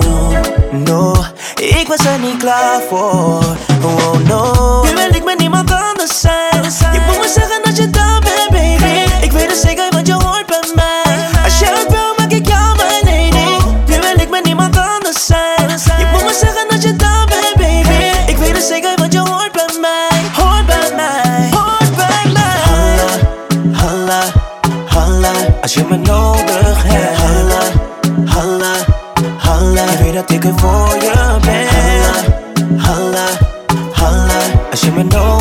No, 0.84 1.14
ik 1.56 1.84
was 1.88 2.06
er 2.06 2.18
niet 2.18 2.36
klaar 2.36 2.80
voor. 2.88 3.44
Oh 3.84 4.12
no, 4.26 4.82
nu 4.84 4.94
wil 4.94 5.14
ik 5.14 5.24
met 5.24 5.38
niemand 5.38 5.70
anders 5.70 6.20
zijn. 6.20 6.62
Je 6.92 7.00
moet 7.06 7.18
me 7.18 7.28
zeggen 7.34 7.60
dat 7.62 7.76
je 7.76 7.90
dan 7.90 8.20
bent, 8.20 8.50
baby. 8.50 9.24
Ik 9.24 9.32
weet 9.32 9.50
het 9.50 9.60
zeker, 9.60 9.92
als 25.70 25.78
je 25.78 25.84
me 25.88 25.96
nodig 25.96 26.82
hebt. 26.82 27.16
Halla, 27.16 27.62
halla, 28.24 28.74
halla. 29.36 29.82
Ik 29.82 29.98
weet 29.98 30.14
dat 30.14 30.30
ik 30.30 30.44
er 30.44 30.58
voor 30.58 30.96
je 31.02 31.38
ben. 31.40 31.66
Halla, 32.76 32.86
halla, 32.86 33.26
halla, 33.92 34.40
als 34.70 34.80
je 34.80 34.90
me 34.90 35.02
nodig 35.02 35.39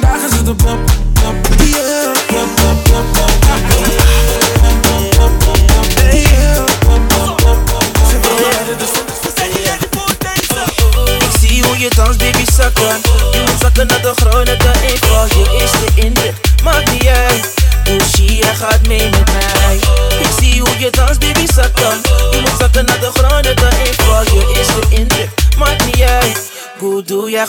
vandaag 0.00 0.24
is 0.24 0.36
het 0.36 0.48
een 0.48 0.56
pop 0.56 0.78
pop 1.12 1.56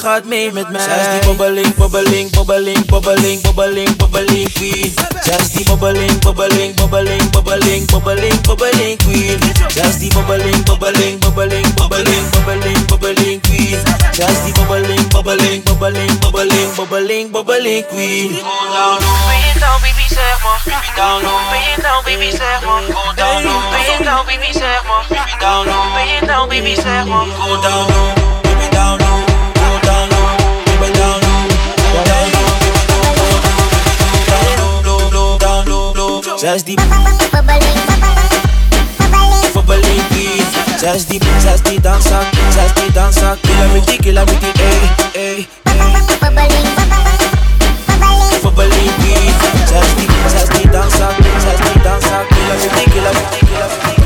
jij 0.01 0.11
gaat 0.11 0.25
mee 0.25 0.51
met 0.51 0.69
mij. 0.69 0.81
Zij 0.81 0.99
is 0.99 1.19
die 1.19 1.29
bobbeling, 1.29 1.75
bobbeling, 1.75 2.31
bobbeling, 2.31 2.85
bobbeling, 2.85 3.41
bobbeling, 3.41 3.95
bobbeling 3.95 4.53
queen. 4.53 4.93
Zij 5.23 5.37
is 5.37 5.51
die 5.51 5.65
bobbeling, 5.65 6.19
bobbeling, 6.19 6.75
bobbeling, 6.75 7.29
bobbeling, 7.31 7.85
bobbeling, 7.91 8.41
bobbeling 8.41 8.97
queen. 8.97 9.39
Zij 9.67 9.87
is 9.87 9.97
die 9.97 10.13
bobbeling, 10.13 10.63
bobbeling, 10.63 11.19
bobbeling, 11.19 11.73
bobbeling, 11.73 12.29
bobbeling, 12.29 12.85
bobbeling 12.85 13.41
queen. 13.41 13.79
Zij 14.11 14.31
is 14.31 14.43
die 14.43 14.53
bobbeling, 14.53 15.07
bobbeling, 15.07 15.63
bobbeling, 15.63 16.19
bobbeling, 16.19 16.75
bobbeling, 16.75 17.31
bobbeling 17.31 17.85
queen. 17.87 18.29
Go 18.29 18.73
down, 18.73 18.99
ben 19.27 19.39
je 19.45 19.59
down, 19.59 19.81
baby, 19.81 20.05
zeg 20.07 20.37
maar. 20.43 20.61
Baby, 20.65 20.89
down, 20.95 21.21
ben 21.51 21.61
je 21.69 21.81
down, 21.81 22.03
baby, 22.03 22.29
zeg 22.31 22.61
maar. 22.65 22.81
Go 22.81 23.13
down, 23.15 23.43
ben 23.71 23.81
je 23.91 24.03
down, 24.03 24.25
baby, 24.25 24.51
zeg 24.51 24.83
maar. 24.87 25.05
Baby, 25.09 25.35
down, 25.39 25.65
ben 25.93 26.27
down, 26.27 26.49
baby, 26.49 26.75
zeg 26.75 27.05
maar. 27.05 27.25
Go 27.39 27.61
down, 27.61 27.87
baby, 27.87 28.69
down, 28.71 28.97
go 28.97 28.97
down, 28.97 28.97
baby, 28.97 28.97
down, 28.97 29.26
just 36.39 36.67
deep, 36.67 36.79
beat 40.11 40.47
Just 40.79 41.09
just 41.43 41.63
the 41.65 41.79
dancer, 41.81 42.21
just 42.53 42.75
the 42.75 42.91
dancer 42.93 43.35
beat 43.43 43.59
Just 49.67 49.97
just 50.31 50.51
the 50.53 50.63
dancer, 50.71 51.09
just 51.41 51.63
the 51.63 51.79
dancer 51.83 52.21
Kill 52.29 52.51
everything, 52.53 52.89
kill 52.93 53.07
everything, 53.07 53.47
kill 53.47 53.63
everything 53.63 53.96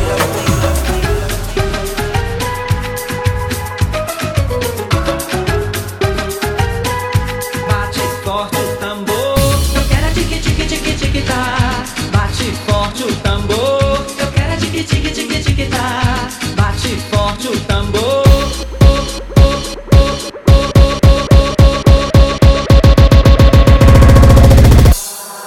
Bate 16.82 16.98
forte 17.12 17.48
o 17.48 17.60
tambor. 17.62 18.24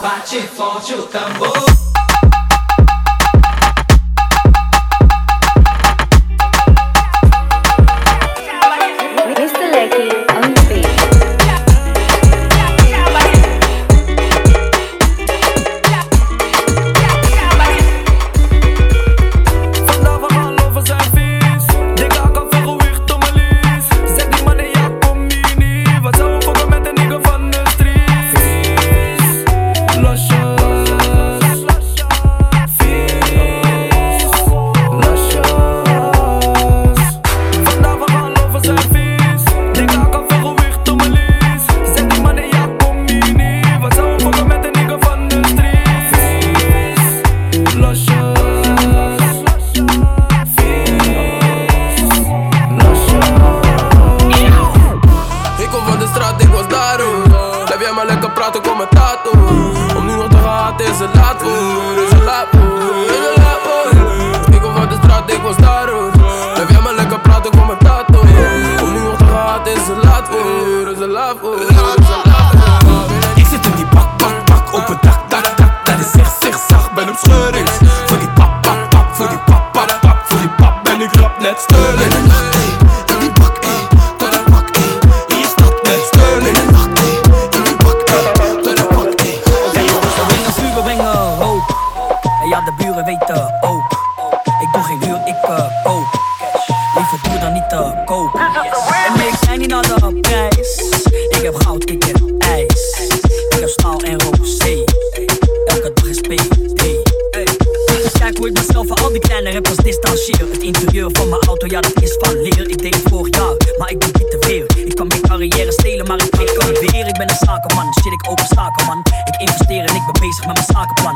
Bate 0.01 0.43
forte 0.43 0.95
o 0.95 1.03
tambor. 1.09 1.74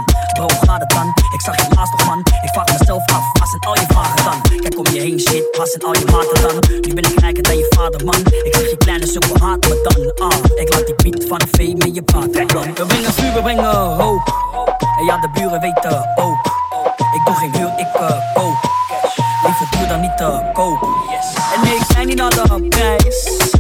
Zakenplan. 0.07 0.49
Bro, 0.49 0.49
gaat 0.66 0.80
het 0.80 0.90
dan? 0.90 1.14
Ik 1.32 1.40
zag 1.40 1.57
je 1.57 1.74
laatst 1.74 1.92
nog, 1.92 2.07
man. 2.07 2.18
Ik 2.18 2.51
vraag 2.53 2.78
mezelf 2.78 3.03
af, 3.12 3.24
waar 3.32 3.49
zijn 3.49 3.61
al 3.61 3.74
je 3.74 3.86
vragen 3.88 4.24
dan? 4.24 4.61
Kijk 4.61 4.78
om 4.78 4.86
je 4.92 5.01
heen, 5.01 5.20
shit, 5.20 5.57
waar 5.57 5.66
zijn 5.66 5.82
al 5.82 5.94
je 5.94 6.05
maten 6.12 6.42
dan? 6.42 6.80
Nu 6.80 6.94
ben 6.94 7.05
ik 7.05 7.20
rijker 7.20 7.42
dan 7.42 7.57
je 7.57 7.66
vader, 7.76 8.05
man. 8.05 8.20
Ik 8.42 8.55
zeg 8.55 8.70
je 8.70 8.76
kleine 8.76 9.07
sukkel, 9.07 9.36
haat 9.40 9.61
me 9.68 9.80
dan. 9.82 10.28
Ah, 10.28 10.38
ik 10.55 10.74
laat 10.74 10.86
die 10.86 10.94
beat 10.94 11.24
van 11.28 11.40
een 11.40 11.49
vee 11.51 11.76
met 11.76 11.94
je 11.94 12.03
plan. 12.03 12.30
We 12.32 12.84
brengen 12.86 13.12
vuur, 13.12 13.32
we 13.32 13.42
brengen 13.42 13.74
hoop. 13.74 14.32
En 14.99 15.05
ja, 15.05 15.18
de 15.18 15.28
buren 15.30 15.61
weten 15.61 16.12
ook. 16.16 16.46
Ik 17.14 17.24
doe 17.24 17.34
geen 17.34 17.55
huur, 17.57 17.72
ik 17.76 18.01
uh, 18.01 18.34
koop. 18.34 18.57
Liever 19.42 19.66
duur 19.70 19.88
dan 19.88 20.01
niet 20.01 20.16
te 20.16 20.51
koop. 20.53 20.88
En 21.55 21.61
nee, 21.62 21.74
ik 21.74 21.84
zei 21.92 22.05
niet 22.05 22.16
naar 22.16 22.30
de 22.30 22.66
prijs. 22.68 23.57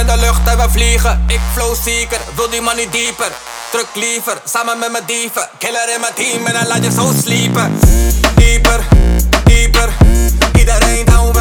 In 0.00 0.06
de 0.06 0.16
lucht 0.16 0.48
en 0.48 0.56
we 0.56 0.70
vliegen. 0.70 1.24
Ik 1.26 1.40
flow 1.52 1.74
zeker, 1.84 2.20
wil 2.34 2.50
die 2.50 2.60
man 2.60 2.76
niet 2.76 2.92
dieper. 2.92 3.32
Druk 3.70 3.86
liever, 3.94 4.40
samen 4.44 4.78
met 4.78 4.90
mijn 4.92 5.04
dieven. 5.06 5.48
Killer 5.58 5.94
in 5.94 6.00
mijn 6.00 6.14
team 6.14 6.46
en 6.46 6.52
dan 6.52 6.66
laat 6.66 6.84
je 6.84 6.90
zo 6.90 7.12
sliepen. 7.22 7.78
Dieper, 8.34 8.80
dieper. 9.44 9.88
Iedereen 10.58 11.04
down, 11.04 11.32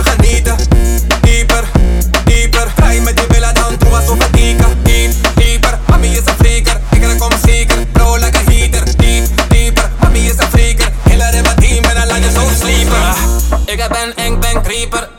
Ik 14.06 14.12
een 14.18 14.24
eng, 14.24 14.40
ben 14.40 14.64
creeper. 14.64 15.10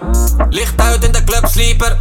Licht 0.51 0.81
uit 0.81 1.05
in 1.05 1.13
de 1.13 1.25
club, 1.25 1.47
sleeper. 1.51 1.97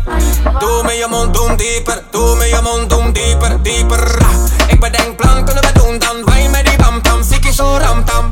Doe 0.60 0.84
me 0.84 0.94
je 0.94 1.08
mond, 1.10 1.34
doe 1.34 1.48
hem 1.48 1.58
dieper. 1.58 2.04
Doe 2.12 2.36
me 2.36 2.46
je 2.46 2.60
mond, 2.64 2.90
doe 2.90 3.02
hem 3.02 3.14
dieper, 3.14 3.62
dieper. 3.62 4.18
Ah, 4.22 4.28
Ik 4.68 4.80
bedenk 4.80 5.16
plan, 5.16 5.46
kunnen 5.46 5.64
we 5.64 5.80
doen 5.80 6.00
dan. 6.00 6.26
Wij 6.26 6.50
met 6.50 6.66
die 6.66 6.78
bam 6.78 7.02
tam, 7.02 7.24
zikkie 7.24 7.54
zo 7.54 7.78
ramtam. 7.78 8.32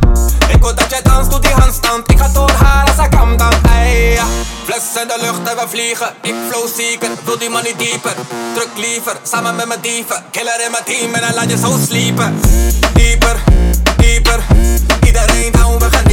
Ik 0.50 0.62
wil 0.62 0.76
dat 0.76 0.90
jij 0.90 1.02
dans, 1.02 1.30
doe 1.30 1.40
die 1.40 1.52
handstand. 1.52 2.12
Ik 2.12 2.20
ga 2.20 2.30
doorhalen, 2.34 2.96
ze 2.96 3.08
kam 3.10 3.38
dan. 3.38 3.54
Ey, 3.70 4.12
ja. 4.12 4.26
Fles 4.64 5.02
in 5.02 5.08
de 5.08 5.18
lucht 5.22 5.58
en 5.58 5.70
vliegen. 5.70 6.10
Ik 6.22 6.36
flow 6.50 6.68
zeker, 6.78 7.10
wil 7.24 7.38
die 7.38 7.50
man 7.50 7.64
niet 7.64 7.80
dieper. 7.80 8.16
Druk 8.54 8.78
liever, 8.78 9.16
samen 9.24 9.56
met 9.56 9.68
mijn 9.68 9.82
dieven. 9.82 10.24
Killer 10.32 10.66
in 10.66 10.72
mijn 10.72 10.84
team 10.84 11.14
en 11.14 11.22
dan 11.22 11.34
laat 11.34 11.50
je 11.50 11.58
zo 11.58 11.78
sliepen. 11.88 12.40
Dieper, 12.94 13.36
dieper. 13.98 14.40
Iedereen 15.06 15.52
down, 15.52 15.80
we 15.80 15.86
genieten. 15.92 16.13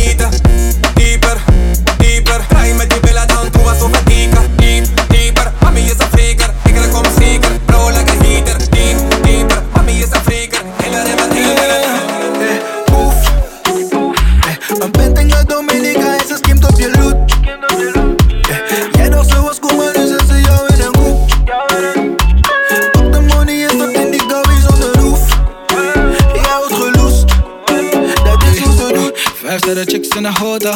Vijf 29.51 29.63
sterren 29.63 29.89
chicks 29.89 30.09
in 30.09 30.23
de 30.23 30.33
hotel. 30.33 30.75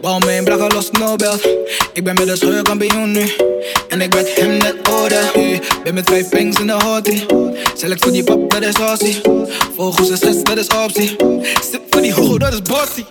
Bouwmeen, 0.00 0.44
braken 0.44 0.72
los, 0.72 0.90
Nobel. 0.90 1.34
Ik 1.92 2.04
ben 2.04 2.14
met 2.14 2.26
de 2.26 2.36
scheur 2.36 2.62
kampioen 2.62 3.12
nu. 3.12 3.53
En 3.88 4.00
ik 4.00 4.10
ben 4.10 4.24
hem 4.34 4.56
net 4.56 4.74
orde. 5.02 5.20
Ben 5.84 5.94
met 5.94 6.08
vijf 6.10 6.28
pings 6.28 6.60
in 6.60 6.66
de 6.66 6.72
hotel. 6.72 7.56
Select 7.74 8.02
voor 8.02 8.12
die 8.12 8.24
pop, 8.24 8.50
dat 8.50 8.62
is 8.62 8.74
ossie. 8.92 9.20
Volgens 9.76 10.08
de 10.08 10.16
stress, 10.16 10.42
dat 10.42 10.56
is 10.56 10.66
optie. 10.66 11.16
Sip 11.70 11.82
voor 11.90 12.02
die 12.02 12.12
hogo, 12.14 12.38
dat 12.38 12.52
is 12.52 12.62
bossy. 12.62 13.04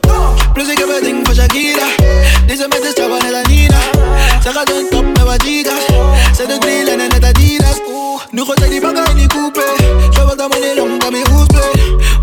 Plus 0.53 0.67
ik 0.69 0.77
heb 0.77 0.87
een 0.97 1.03
ding 1.03 1.25
van 1.25 1.35
Shakira. 1.35 1.87
Deze 2.47 2.65
met 2.69 2.81
de 2.81 2.89
strava 2.91 3.17
net 3.31 3.47
Nina. 3.47 3.79
Ze 4.43 4.49
gaat 4.49 4.69
een 4.69 4.87
top 4.89 5.05
met 5.05 5.23
wat 5.23 5.43
gigas. 5.43 5.85
Zet 6.37 6.47
de 6.47 6.55
grill 6.59 6.87
en 6.87 6.97
net 6.97 7.23
Adidas. 7.23 7.77
Nu 8.31 8.41
gaat 8.43 8.59
zij 8.59 8.69
die 8.69 8.81
bakken 8.81 9.05
in 9.05 9.15
die 9.15 9.27
coupe. 9.27 9.63
Zo 10.13 10.25
wat 10.25 10.37
dan 10.37 10.49
money 10.49 10.75
long, 10.75 10.99
dan 11.01 11.11
mijn 11.11 11.27
hoes. 11.27 11.47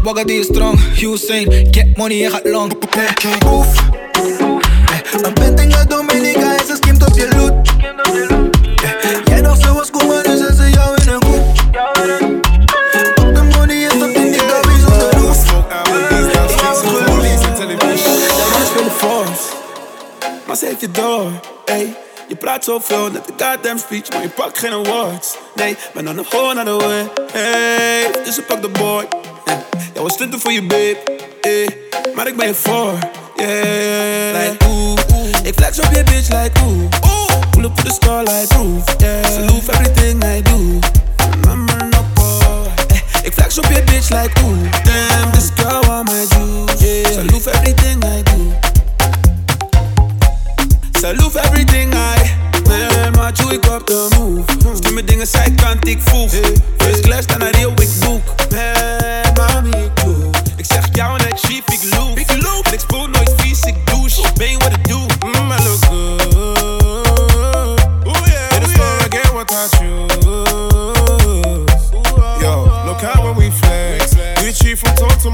Wagga 0.03 0.25
die 0.25 0.39
is 0.41 0.47
strong, 0.47 0.81
Hussein. 0.95 1.69
Get 1.71 1.97
money 1.97 2.25
en 2.25 2.31
gaat 2.31 2.45
long. 2.45 2.73
Eh, 2.91 3.53
Oef. 3.53 3.75
Eh, 4.13 5.23
Een 5.23 5.33
pint 5.33 5.61
in 5.61 5.69
je 5.69 5.85
Jij 9.25 9.43
dacht 9.43 9.61
ze 9.63 9.73
was 9.73 9.91
cool, 9.91 10.07
maar 10.07 10.29
nu 10.29 10.37
zet 10.37 10.57
ze 10.57 10.71
jou 10.71 10.97
in 11.03 11.09
een 11.09 11.19
koep. 11.19 11.59
Op 13.27 13.35
de 13.35 13.43
money 13.43 13.77
is 13.77 13.93
tot 13.93 14.15
in 14.15 14.31
die 14.31 14.41
gabby 14.41 14.79
zonder 14.79 15.11
roof. 15.11 15.45
Dat 18.53 18.61
is 18.63 18.69
veel 18.75 18.91
force. 18.91 19.43
Maar 20.47 20.57
ze 20.57 20.67
heeft 20.67 20.81
je 20.81 20.91
door, 20.91 21.31
ey. 21.65 21.95
Je 22.29 22.37
praat 22.37 22.65
zoveel, 22.65 23.11
net 23.11 23.27
de 23.27 23.45
goddamn 23.45 23.79
speech, 23.79 24.11
maar 24.11 24.23
je 24.23 24.29
pakt 24.29 24.59
geen 24.59 24.73
awards. 24.73 25.37
Nee, 25.55 25.77
ben 25.95 26.05
dan 26.05 26.27
gewoon 26.29 26.55
naar 26.55 26.65
de 26.65 26.71
way. 26.71 27.09
Hey, 27.33 28.11
dus 28.25 28.35
ze 28.35 28.43
pak 28.43 28.63
de 28.63 28.69
boy. 28.69 29.07
Yeah. 29.45 29.59
Jij 29.95 30.03
was 30.03 30.13
stunten 30.13 30.41
voor 30.41 30.53
je 30.53 30.63
babe. 30.63 30.99
Maar 32.15 32.27
ik 32.27 32.37
ben 32.37 32.47
je 32.47 32.55
voor, 32.55 32.93
yeah. 33.37 34.51
Like 34.51 34.65
ooh, 34.67 34.91
ooh. 34.91 35.29
Ik 35.43 35.55
flex 35.55 35.79
op 35.79 35.93
je 35.93 36.03
bitch 36.03 36.29
like 36.29 36.61
ooh. 36.65 37.30
Pull 37.61 37.69
up 37.69 37.77
to 37.77 37.85
the 37.85 37.91
star 37.91 38.25
like 38.25 38.49
roof, 38.57 38.89
yeah. 39.05 39.21
Loof 39.53 39.69
everything 39.69 40.25
I 40.25 40.41
do. 40.41 40.81
Mama 41.45 41.77
no 41.93 42.01
boy. 42.17 42.73
Eh, 42.89 43.27
Ik 43.27 43.33
flex 43.33 43.59
op 43.59 43.65
je 43.65 43.83
bitch 43.85 44.09
like 44.09 44.33
ooh. 44.45 44.57
Damn, 44.85 45.31
this 45.33 45.51
girl 45.57 45.81
want 45.87 46.09
my 46.09 46.25
juice. 46.29 46.81
Yeah. 46.81 47.31
Loof 47.31 47.47
everything 47.47 48.03
I 48.05 48.23
do. 48.23 48.39
Loof 51.21 51.35
everything 51.35 51.93
I 51.93 52.33
Man, 52.69 53.13
maar 53.13 53.35
doe 53.35 53.53
ik 53.53 53.67
op 53.71 53.87
de 53.87 54.09
move 54.19 54.77
Stuur 54.77 54.93
me 54.93 55.05
dingen 55.05 55.27
zijkant, 55.27 55.89
ik 55.89 55.99
voeg 56.05 56.31
First 56.77 57.01
class, 57.01 57.27
dan 57.27 57.39
naar 57.39 57.51
Rio, 57.51 57.71
ik 57.71 57.89
boek 58.01 58.23
Man, 58.51 59.33
mami, 59.35 59.71
ik 59.71 60.05
doe 60.05 60.31
Ik 60.57 60.65
zeg 60.69 60.89
jou 60.93 61.19
net 61.19 61.41
chief, 61.41 61.63
ik 61.67 61.95
loop 61.95 62.17
En 62.67 62.73
ik 62.73 62.81
spoel 62.81 63.07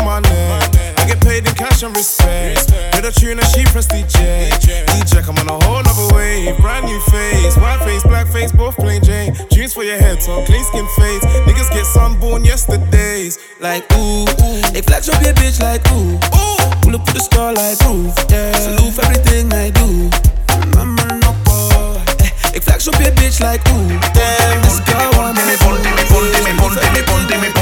neck 0.06 0.70
I 0.98 1.04
get 1.06 1.20
paid 1.20 1.46
in 1.46 1.54
cash 1.54 1.82
and 1.82 1.94
respect 1.96 2.70
Hit 2.94 3.04
a 3.04 3.12
tune 3.12 3.38
and 3.38 3.48
she 3.48 3.64
press 3.64 3.86
DJ 3.86 4.48
DJ, 4.50 5.28
I'm 5.28 5.36
on 5.38 5.48
a 5.48 5.64
whole 5.64 5.82
nother 5.82 6.14
wave 6.14 6.56
Brand 6.58 6.86
new 6.86 7.00
face, 7.10 7.56
white 7.56 7.82
face, 7.84 8.02
black 8.02 8.26
face, 8.28 8.52
both 8.52 8.76
plain 8.76 9.02
Jane 9.02 9.34
Jeans 9.50 9.74
for 9.74 9.84
your 9.84 9.98
head 9.98 10.20
top, 10.20 10.46
clean 10.46 10.64
skin 10.64 10.86
face 10.96 11.24
Niggas 11.46 11.70
get 11.74 11.84
sunborn 11.86 12.44
yesterdays 12.44 13.38
Like 13.60 13.84
ooh, 13.94 14.24
ooh 14.24 14.76
Ik 14.78 14.84
flex 14.84 15.08
op 15.08 15.20
je 15.22 15.32
bitch 15.32 15.58
like 15.58 15.82
ooh, 15.92 16.14
ooh 16.38 16.56
Pull 16.80 16.94
up 16.94 17.04
to 17.04 17.12
the 17.12 17.20
star 17.20 17.52
like 17.52 17.82
roof, 17.84 18.14
yeah 18.28 18.54
Salute 18.54 18.98
everything 19.02 19.52
I 19.52 19.70
do 19.70 20.08
Mama 20.74 21.18
no 21.20 21.34
boy 21.44 22.00
eh, 22.16 22.30
Ik 22.52 22.62
flex 22.62 22.88
op 22.88 22.94
je 22.94 23.12
bitch 23.12 23.38
like 23.38 23.70
ooh 23.70 23.88
Damn, 24.12 24.62
this 24.62 24.80
girl 24.86 25.10
want 25.18 25.36
me, 25.36 25.56
ponte 25.58 25.90
me, 25.96 26.04
ponte 26.08 26.42
me, 26.44 26.54
ponte 26.54 26.90
me, 26.92 27.02
ponte 27.02 27.36
me 27.40 27.55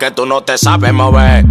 Que 0.00 0.10
tú 0.10 0.24
no 0.24 0.40
te 0.40 0.56
sabes 0.56 0.94
mover. 0.94 1.44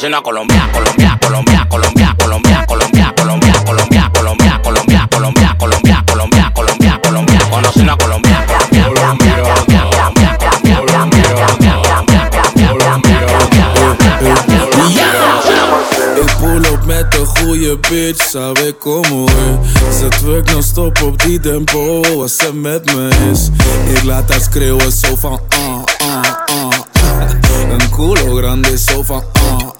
cocina 0.00 0.22
Colombia, 0.22 0.66
Colombia, 0.72 1.18
Colombia, 1.20 1.66
Colombia, 1.68 2.14
Colombia, 2.16 2.64
Colombia, 2.66 3.12
Colombia, 3.14 3.52
Colombia, 3.60 4.10
Colombia, 4.10 4.58
Colombia, 4.62 5.06
Colombia, 5.12 5.56
Colombia, 5.58 6.02
Colombia, 6.06 6.50
Colombia, 6.54 7.00
Colombia, 7.02 7.40
conocina 7.50 7.96
Colombia, 7.98 8.46
Colombia, 8.46 8.88
Colombia, 8.88 9.36
Colombia, 9.36 9.82
Colombia, 9.90 10.38
Colombia, 10.40 10.70
Colombia, 12.80 13.20
Colombia, 14.00 15.10
Pull-up 16.40 16.84
met 16.86 17.14
een 17.14 17.26
goede 17.26 17.78
bitch, 17.90 18.22
sabe 18.22 18.76
como 18.78 19.24
es 19.24 19.98
Ze 19.98 20.08
twerk 20.08 20.52
non-stop 20.52 21.02
op 21.02 21.22
die 21.22 21.40
tempo 21.40 22.00
als 22.20 22.36
ze 22.36 22.54
met 22.54 22.94
me 22.94 23.08
is 23.32 23.48
Ik 23.94 24.02
laat 24.02 24.30
haar 24.30 24.40
schreeuwen 24.40 24.92
zo 24.92 25.16
van 25.16 25.40
ah, 25.48 25.82
ah, 25.98 26.22
ah 26.46 26.78
Een 27.70 27.90
culo 27.90 28.34
grande 28.34 28.78
zo 28.78 29.02
van 29.02 29.24
ah, 29.32 29.79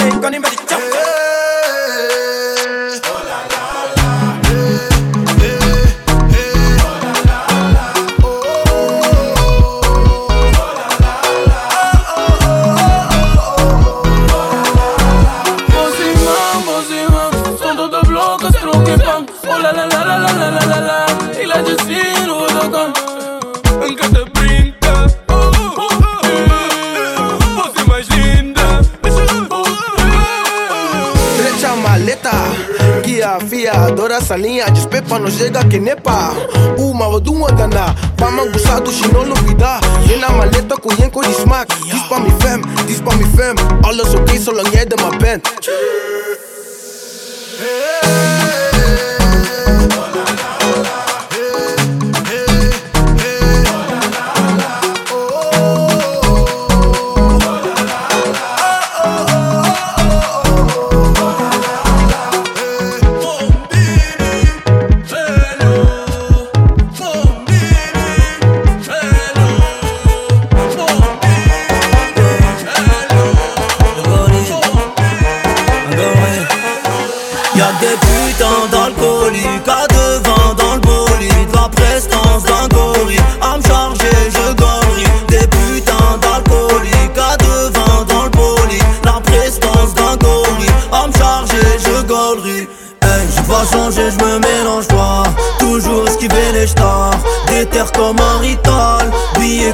salía, 34.31 34.65
just 34.73 34.89
pepa 34.89 35.19
nos 35.19 35.37
llega 35.37 35.61
que 35.67 35.77
nepa. 35.77 36.31
Uma 36.77 37.07
wadu 37.09 37.45
adana, 37.47 37.93
mama 38.17 38.45
gusado, 38.45 38.89
she 38.89 39.05
no 39.11 39.25
lubida. 39.25 39.81
Yena 40.07 40.29
maleta 40.29 40.77
kuyen 40.77 41.11
kodi 41.11 41.33
smack. 41.33 41.67
This 41.91 42.03
pa 42.07 42.15
uh, 42.15 42.23
mi 42.23 42.29
fam, 42.39 42.61
this 42.87 43.01
pa 43.01 43.13
mi 43.17 43.25
fam. 43.35 43.55
Alles 43.83 44.13
okay 44.13 44.37
zolang 44.37 44.71
jij 44.71 44.85
er 44.85 45.01
maar 45.01 45.17
bent. 45.17 45.49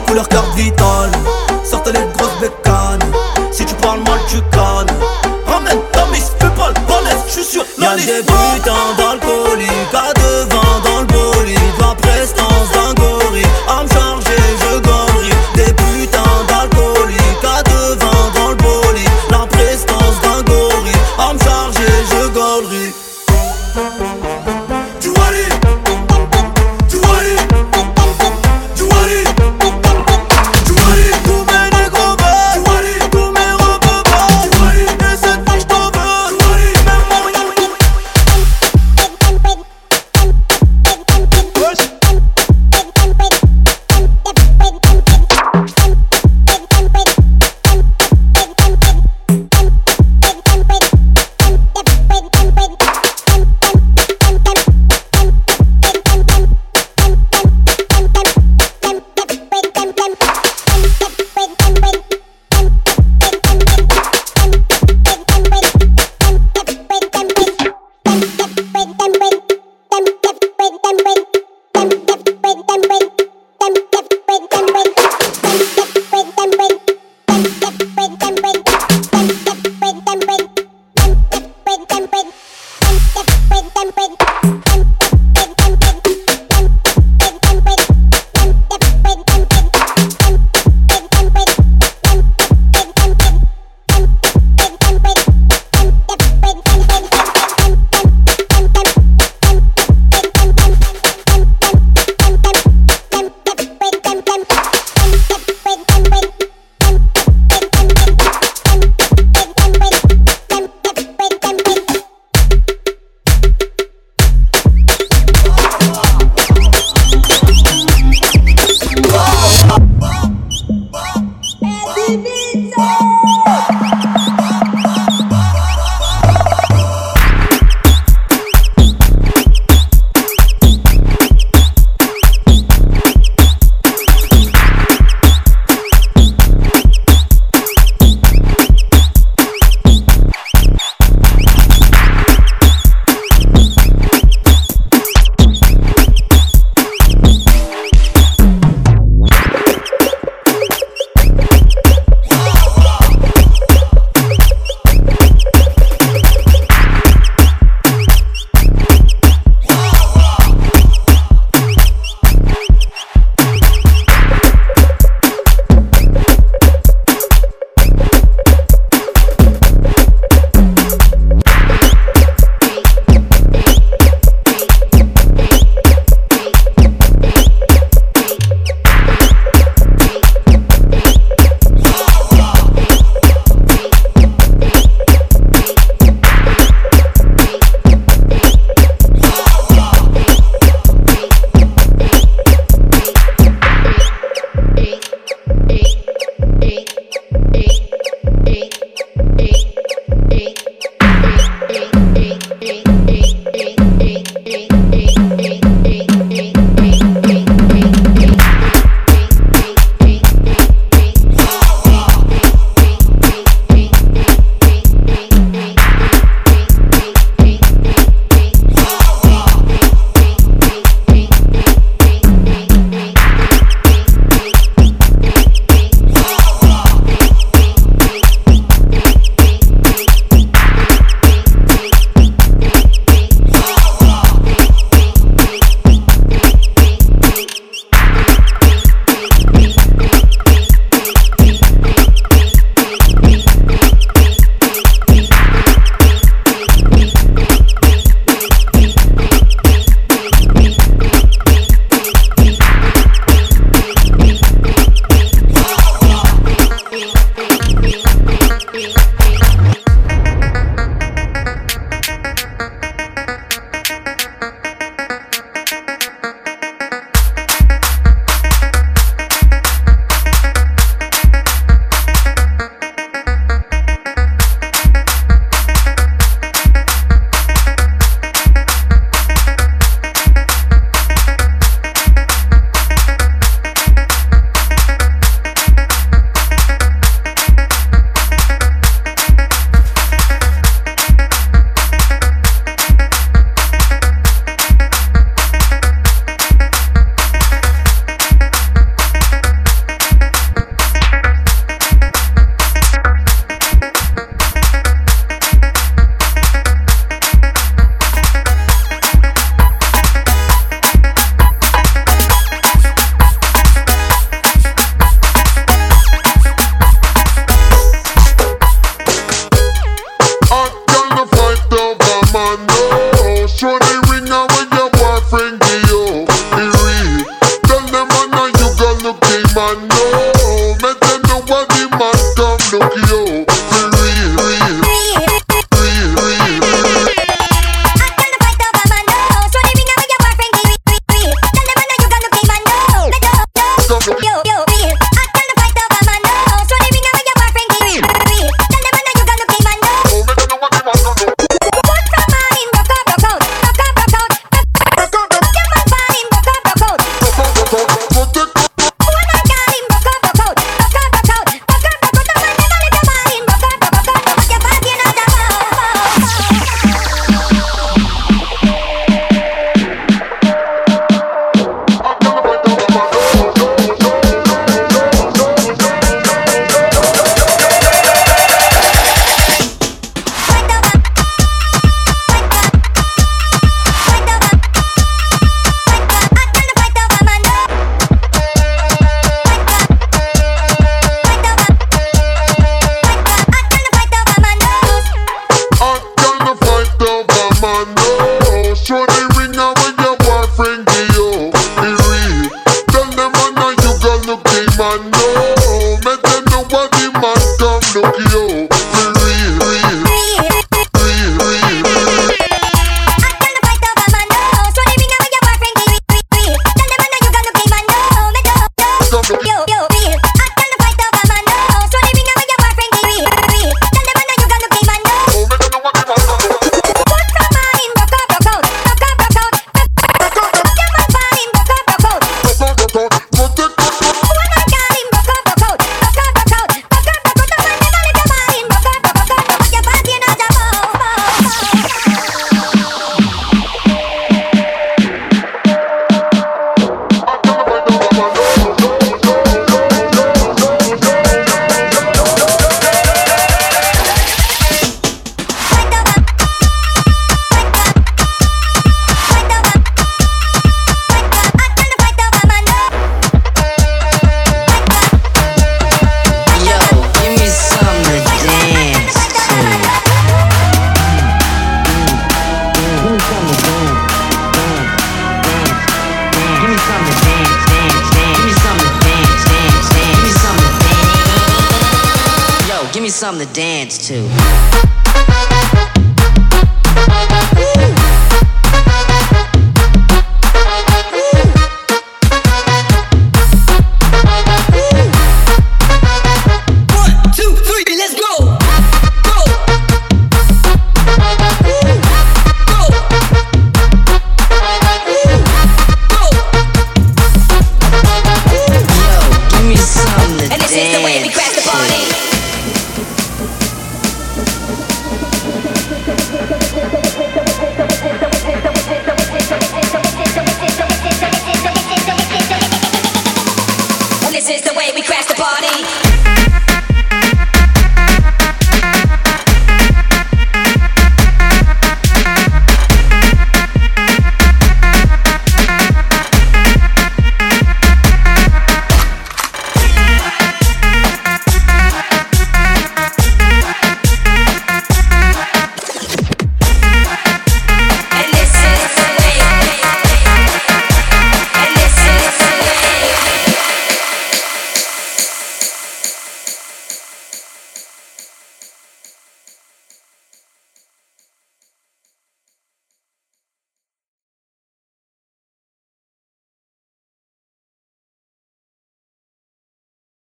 Couleur 0.08 0.28
carte 0.28 0.56
vitale. 0.56 1.12
Sortez 1.64 1.92
les 1.92 2.06
grosses 2.14 2.40
bécanes. 2.40 3.12
Si 3.52 3.66
tu 3.66 3.76
parles 3.76 4.00
mal 4.00 4.20
tu 4.30 4.38
cannes. 4.52 4.98
Ramène 5.46 5.80
ta 5.92 6.06
miss, 6.08 6.32
fais 6.40 6.50
pas 6.50 6.70
le 6.70 6.74
balèze, 6.88 7.24
je 7.28 7.32
suis 7.34 7.44
sûr 7.44 7.66
Y'a 7.80 7.96
des 7.96 8.22
putains 8.22 8.74
d'alcooliques 8.98 9.47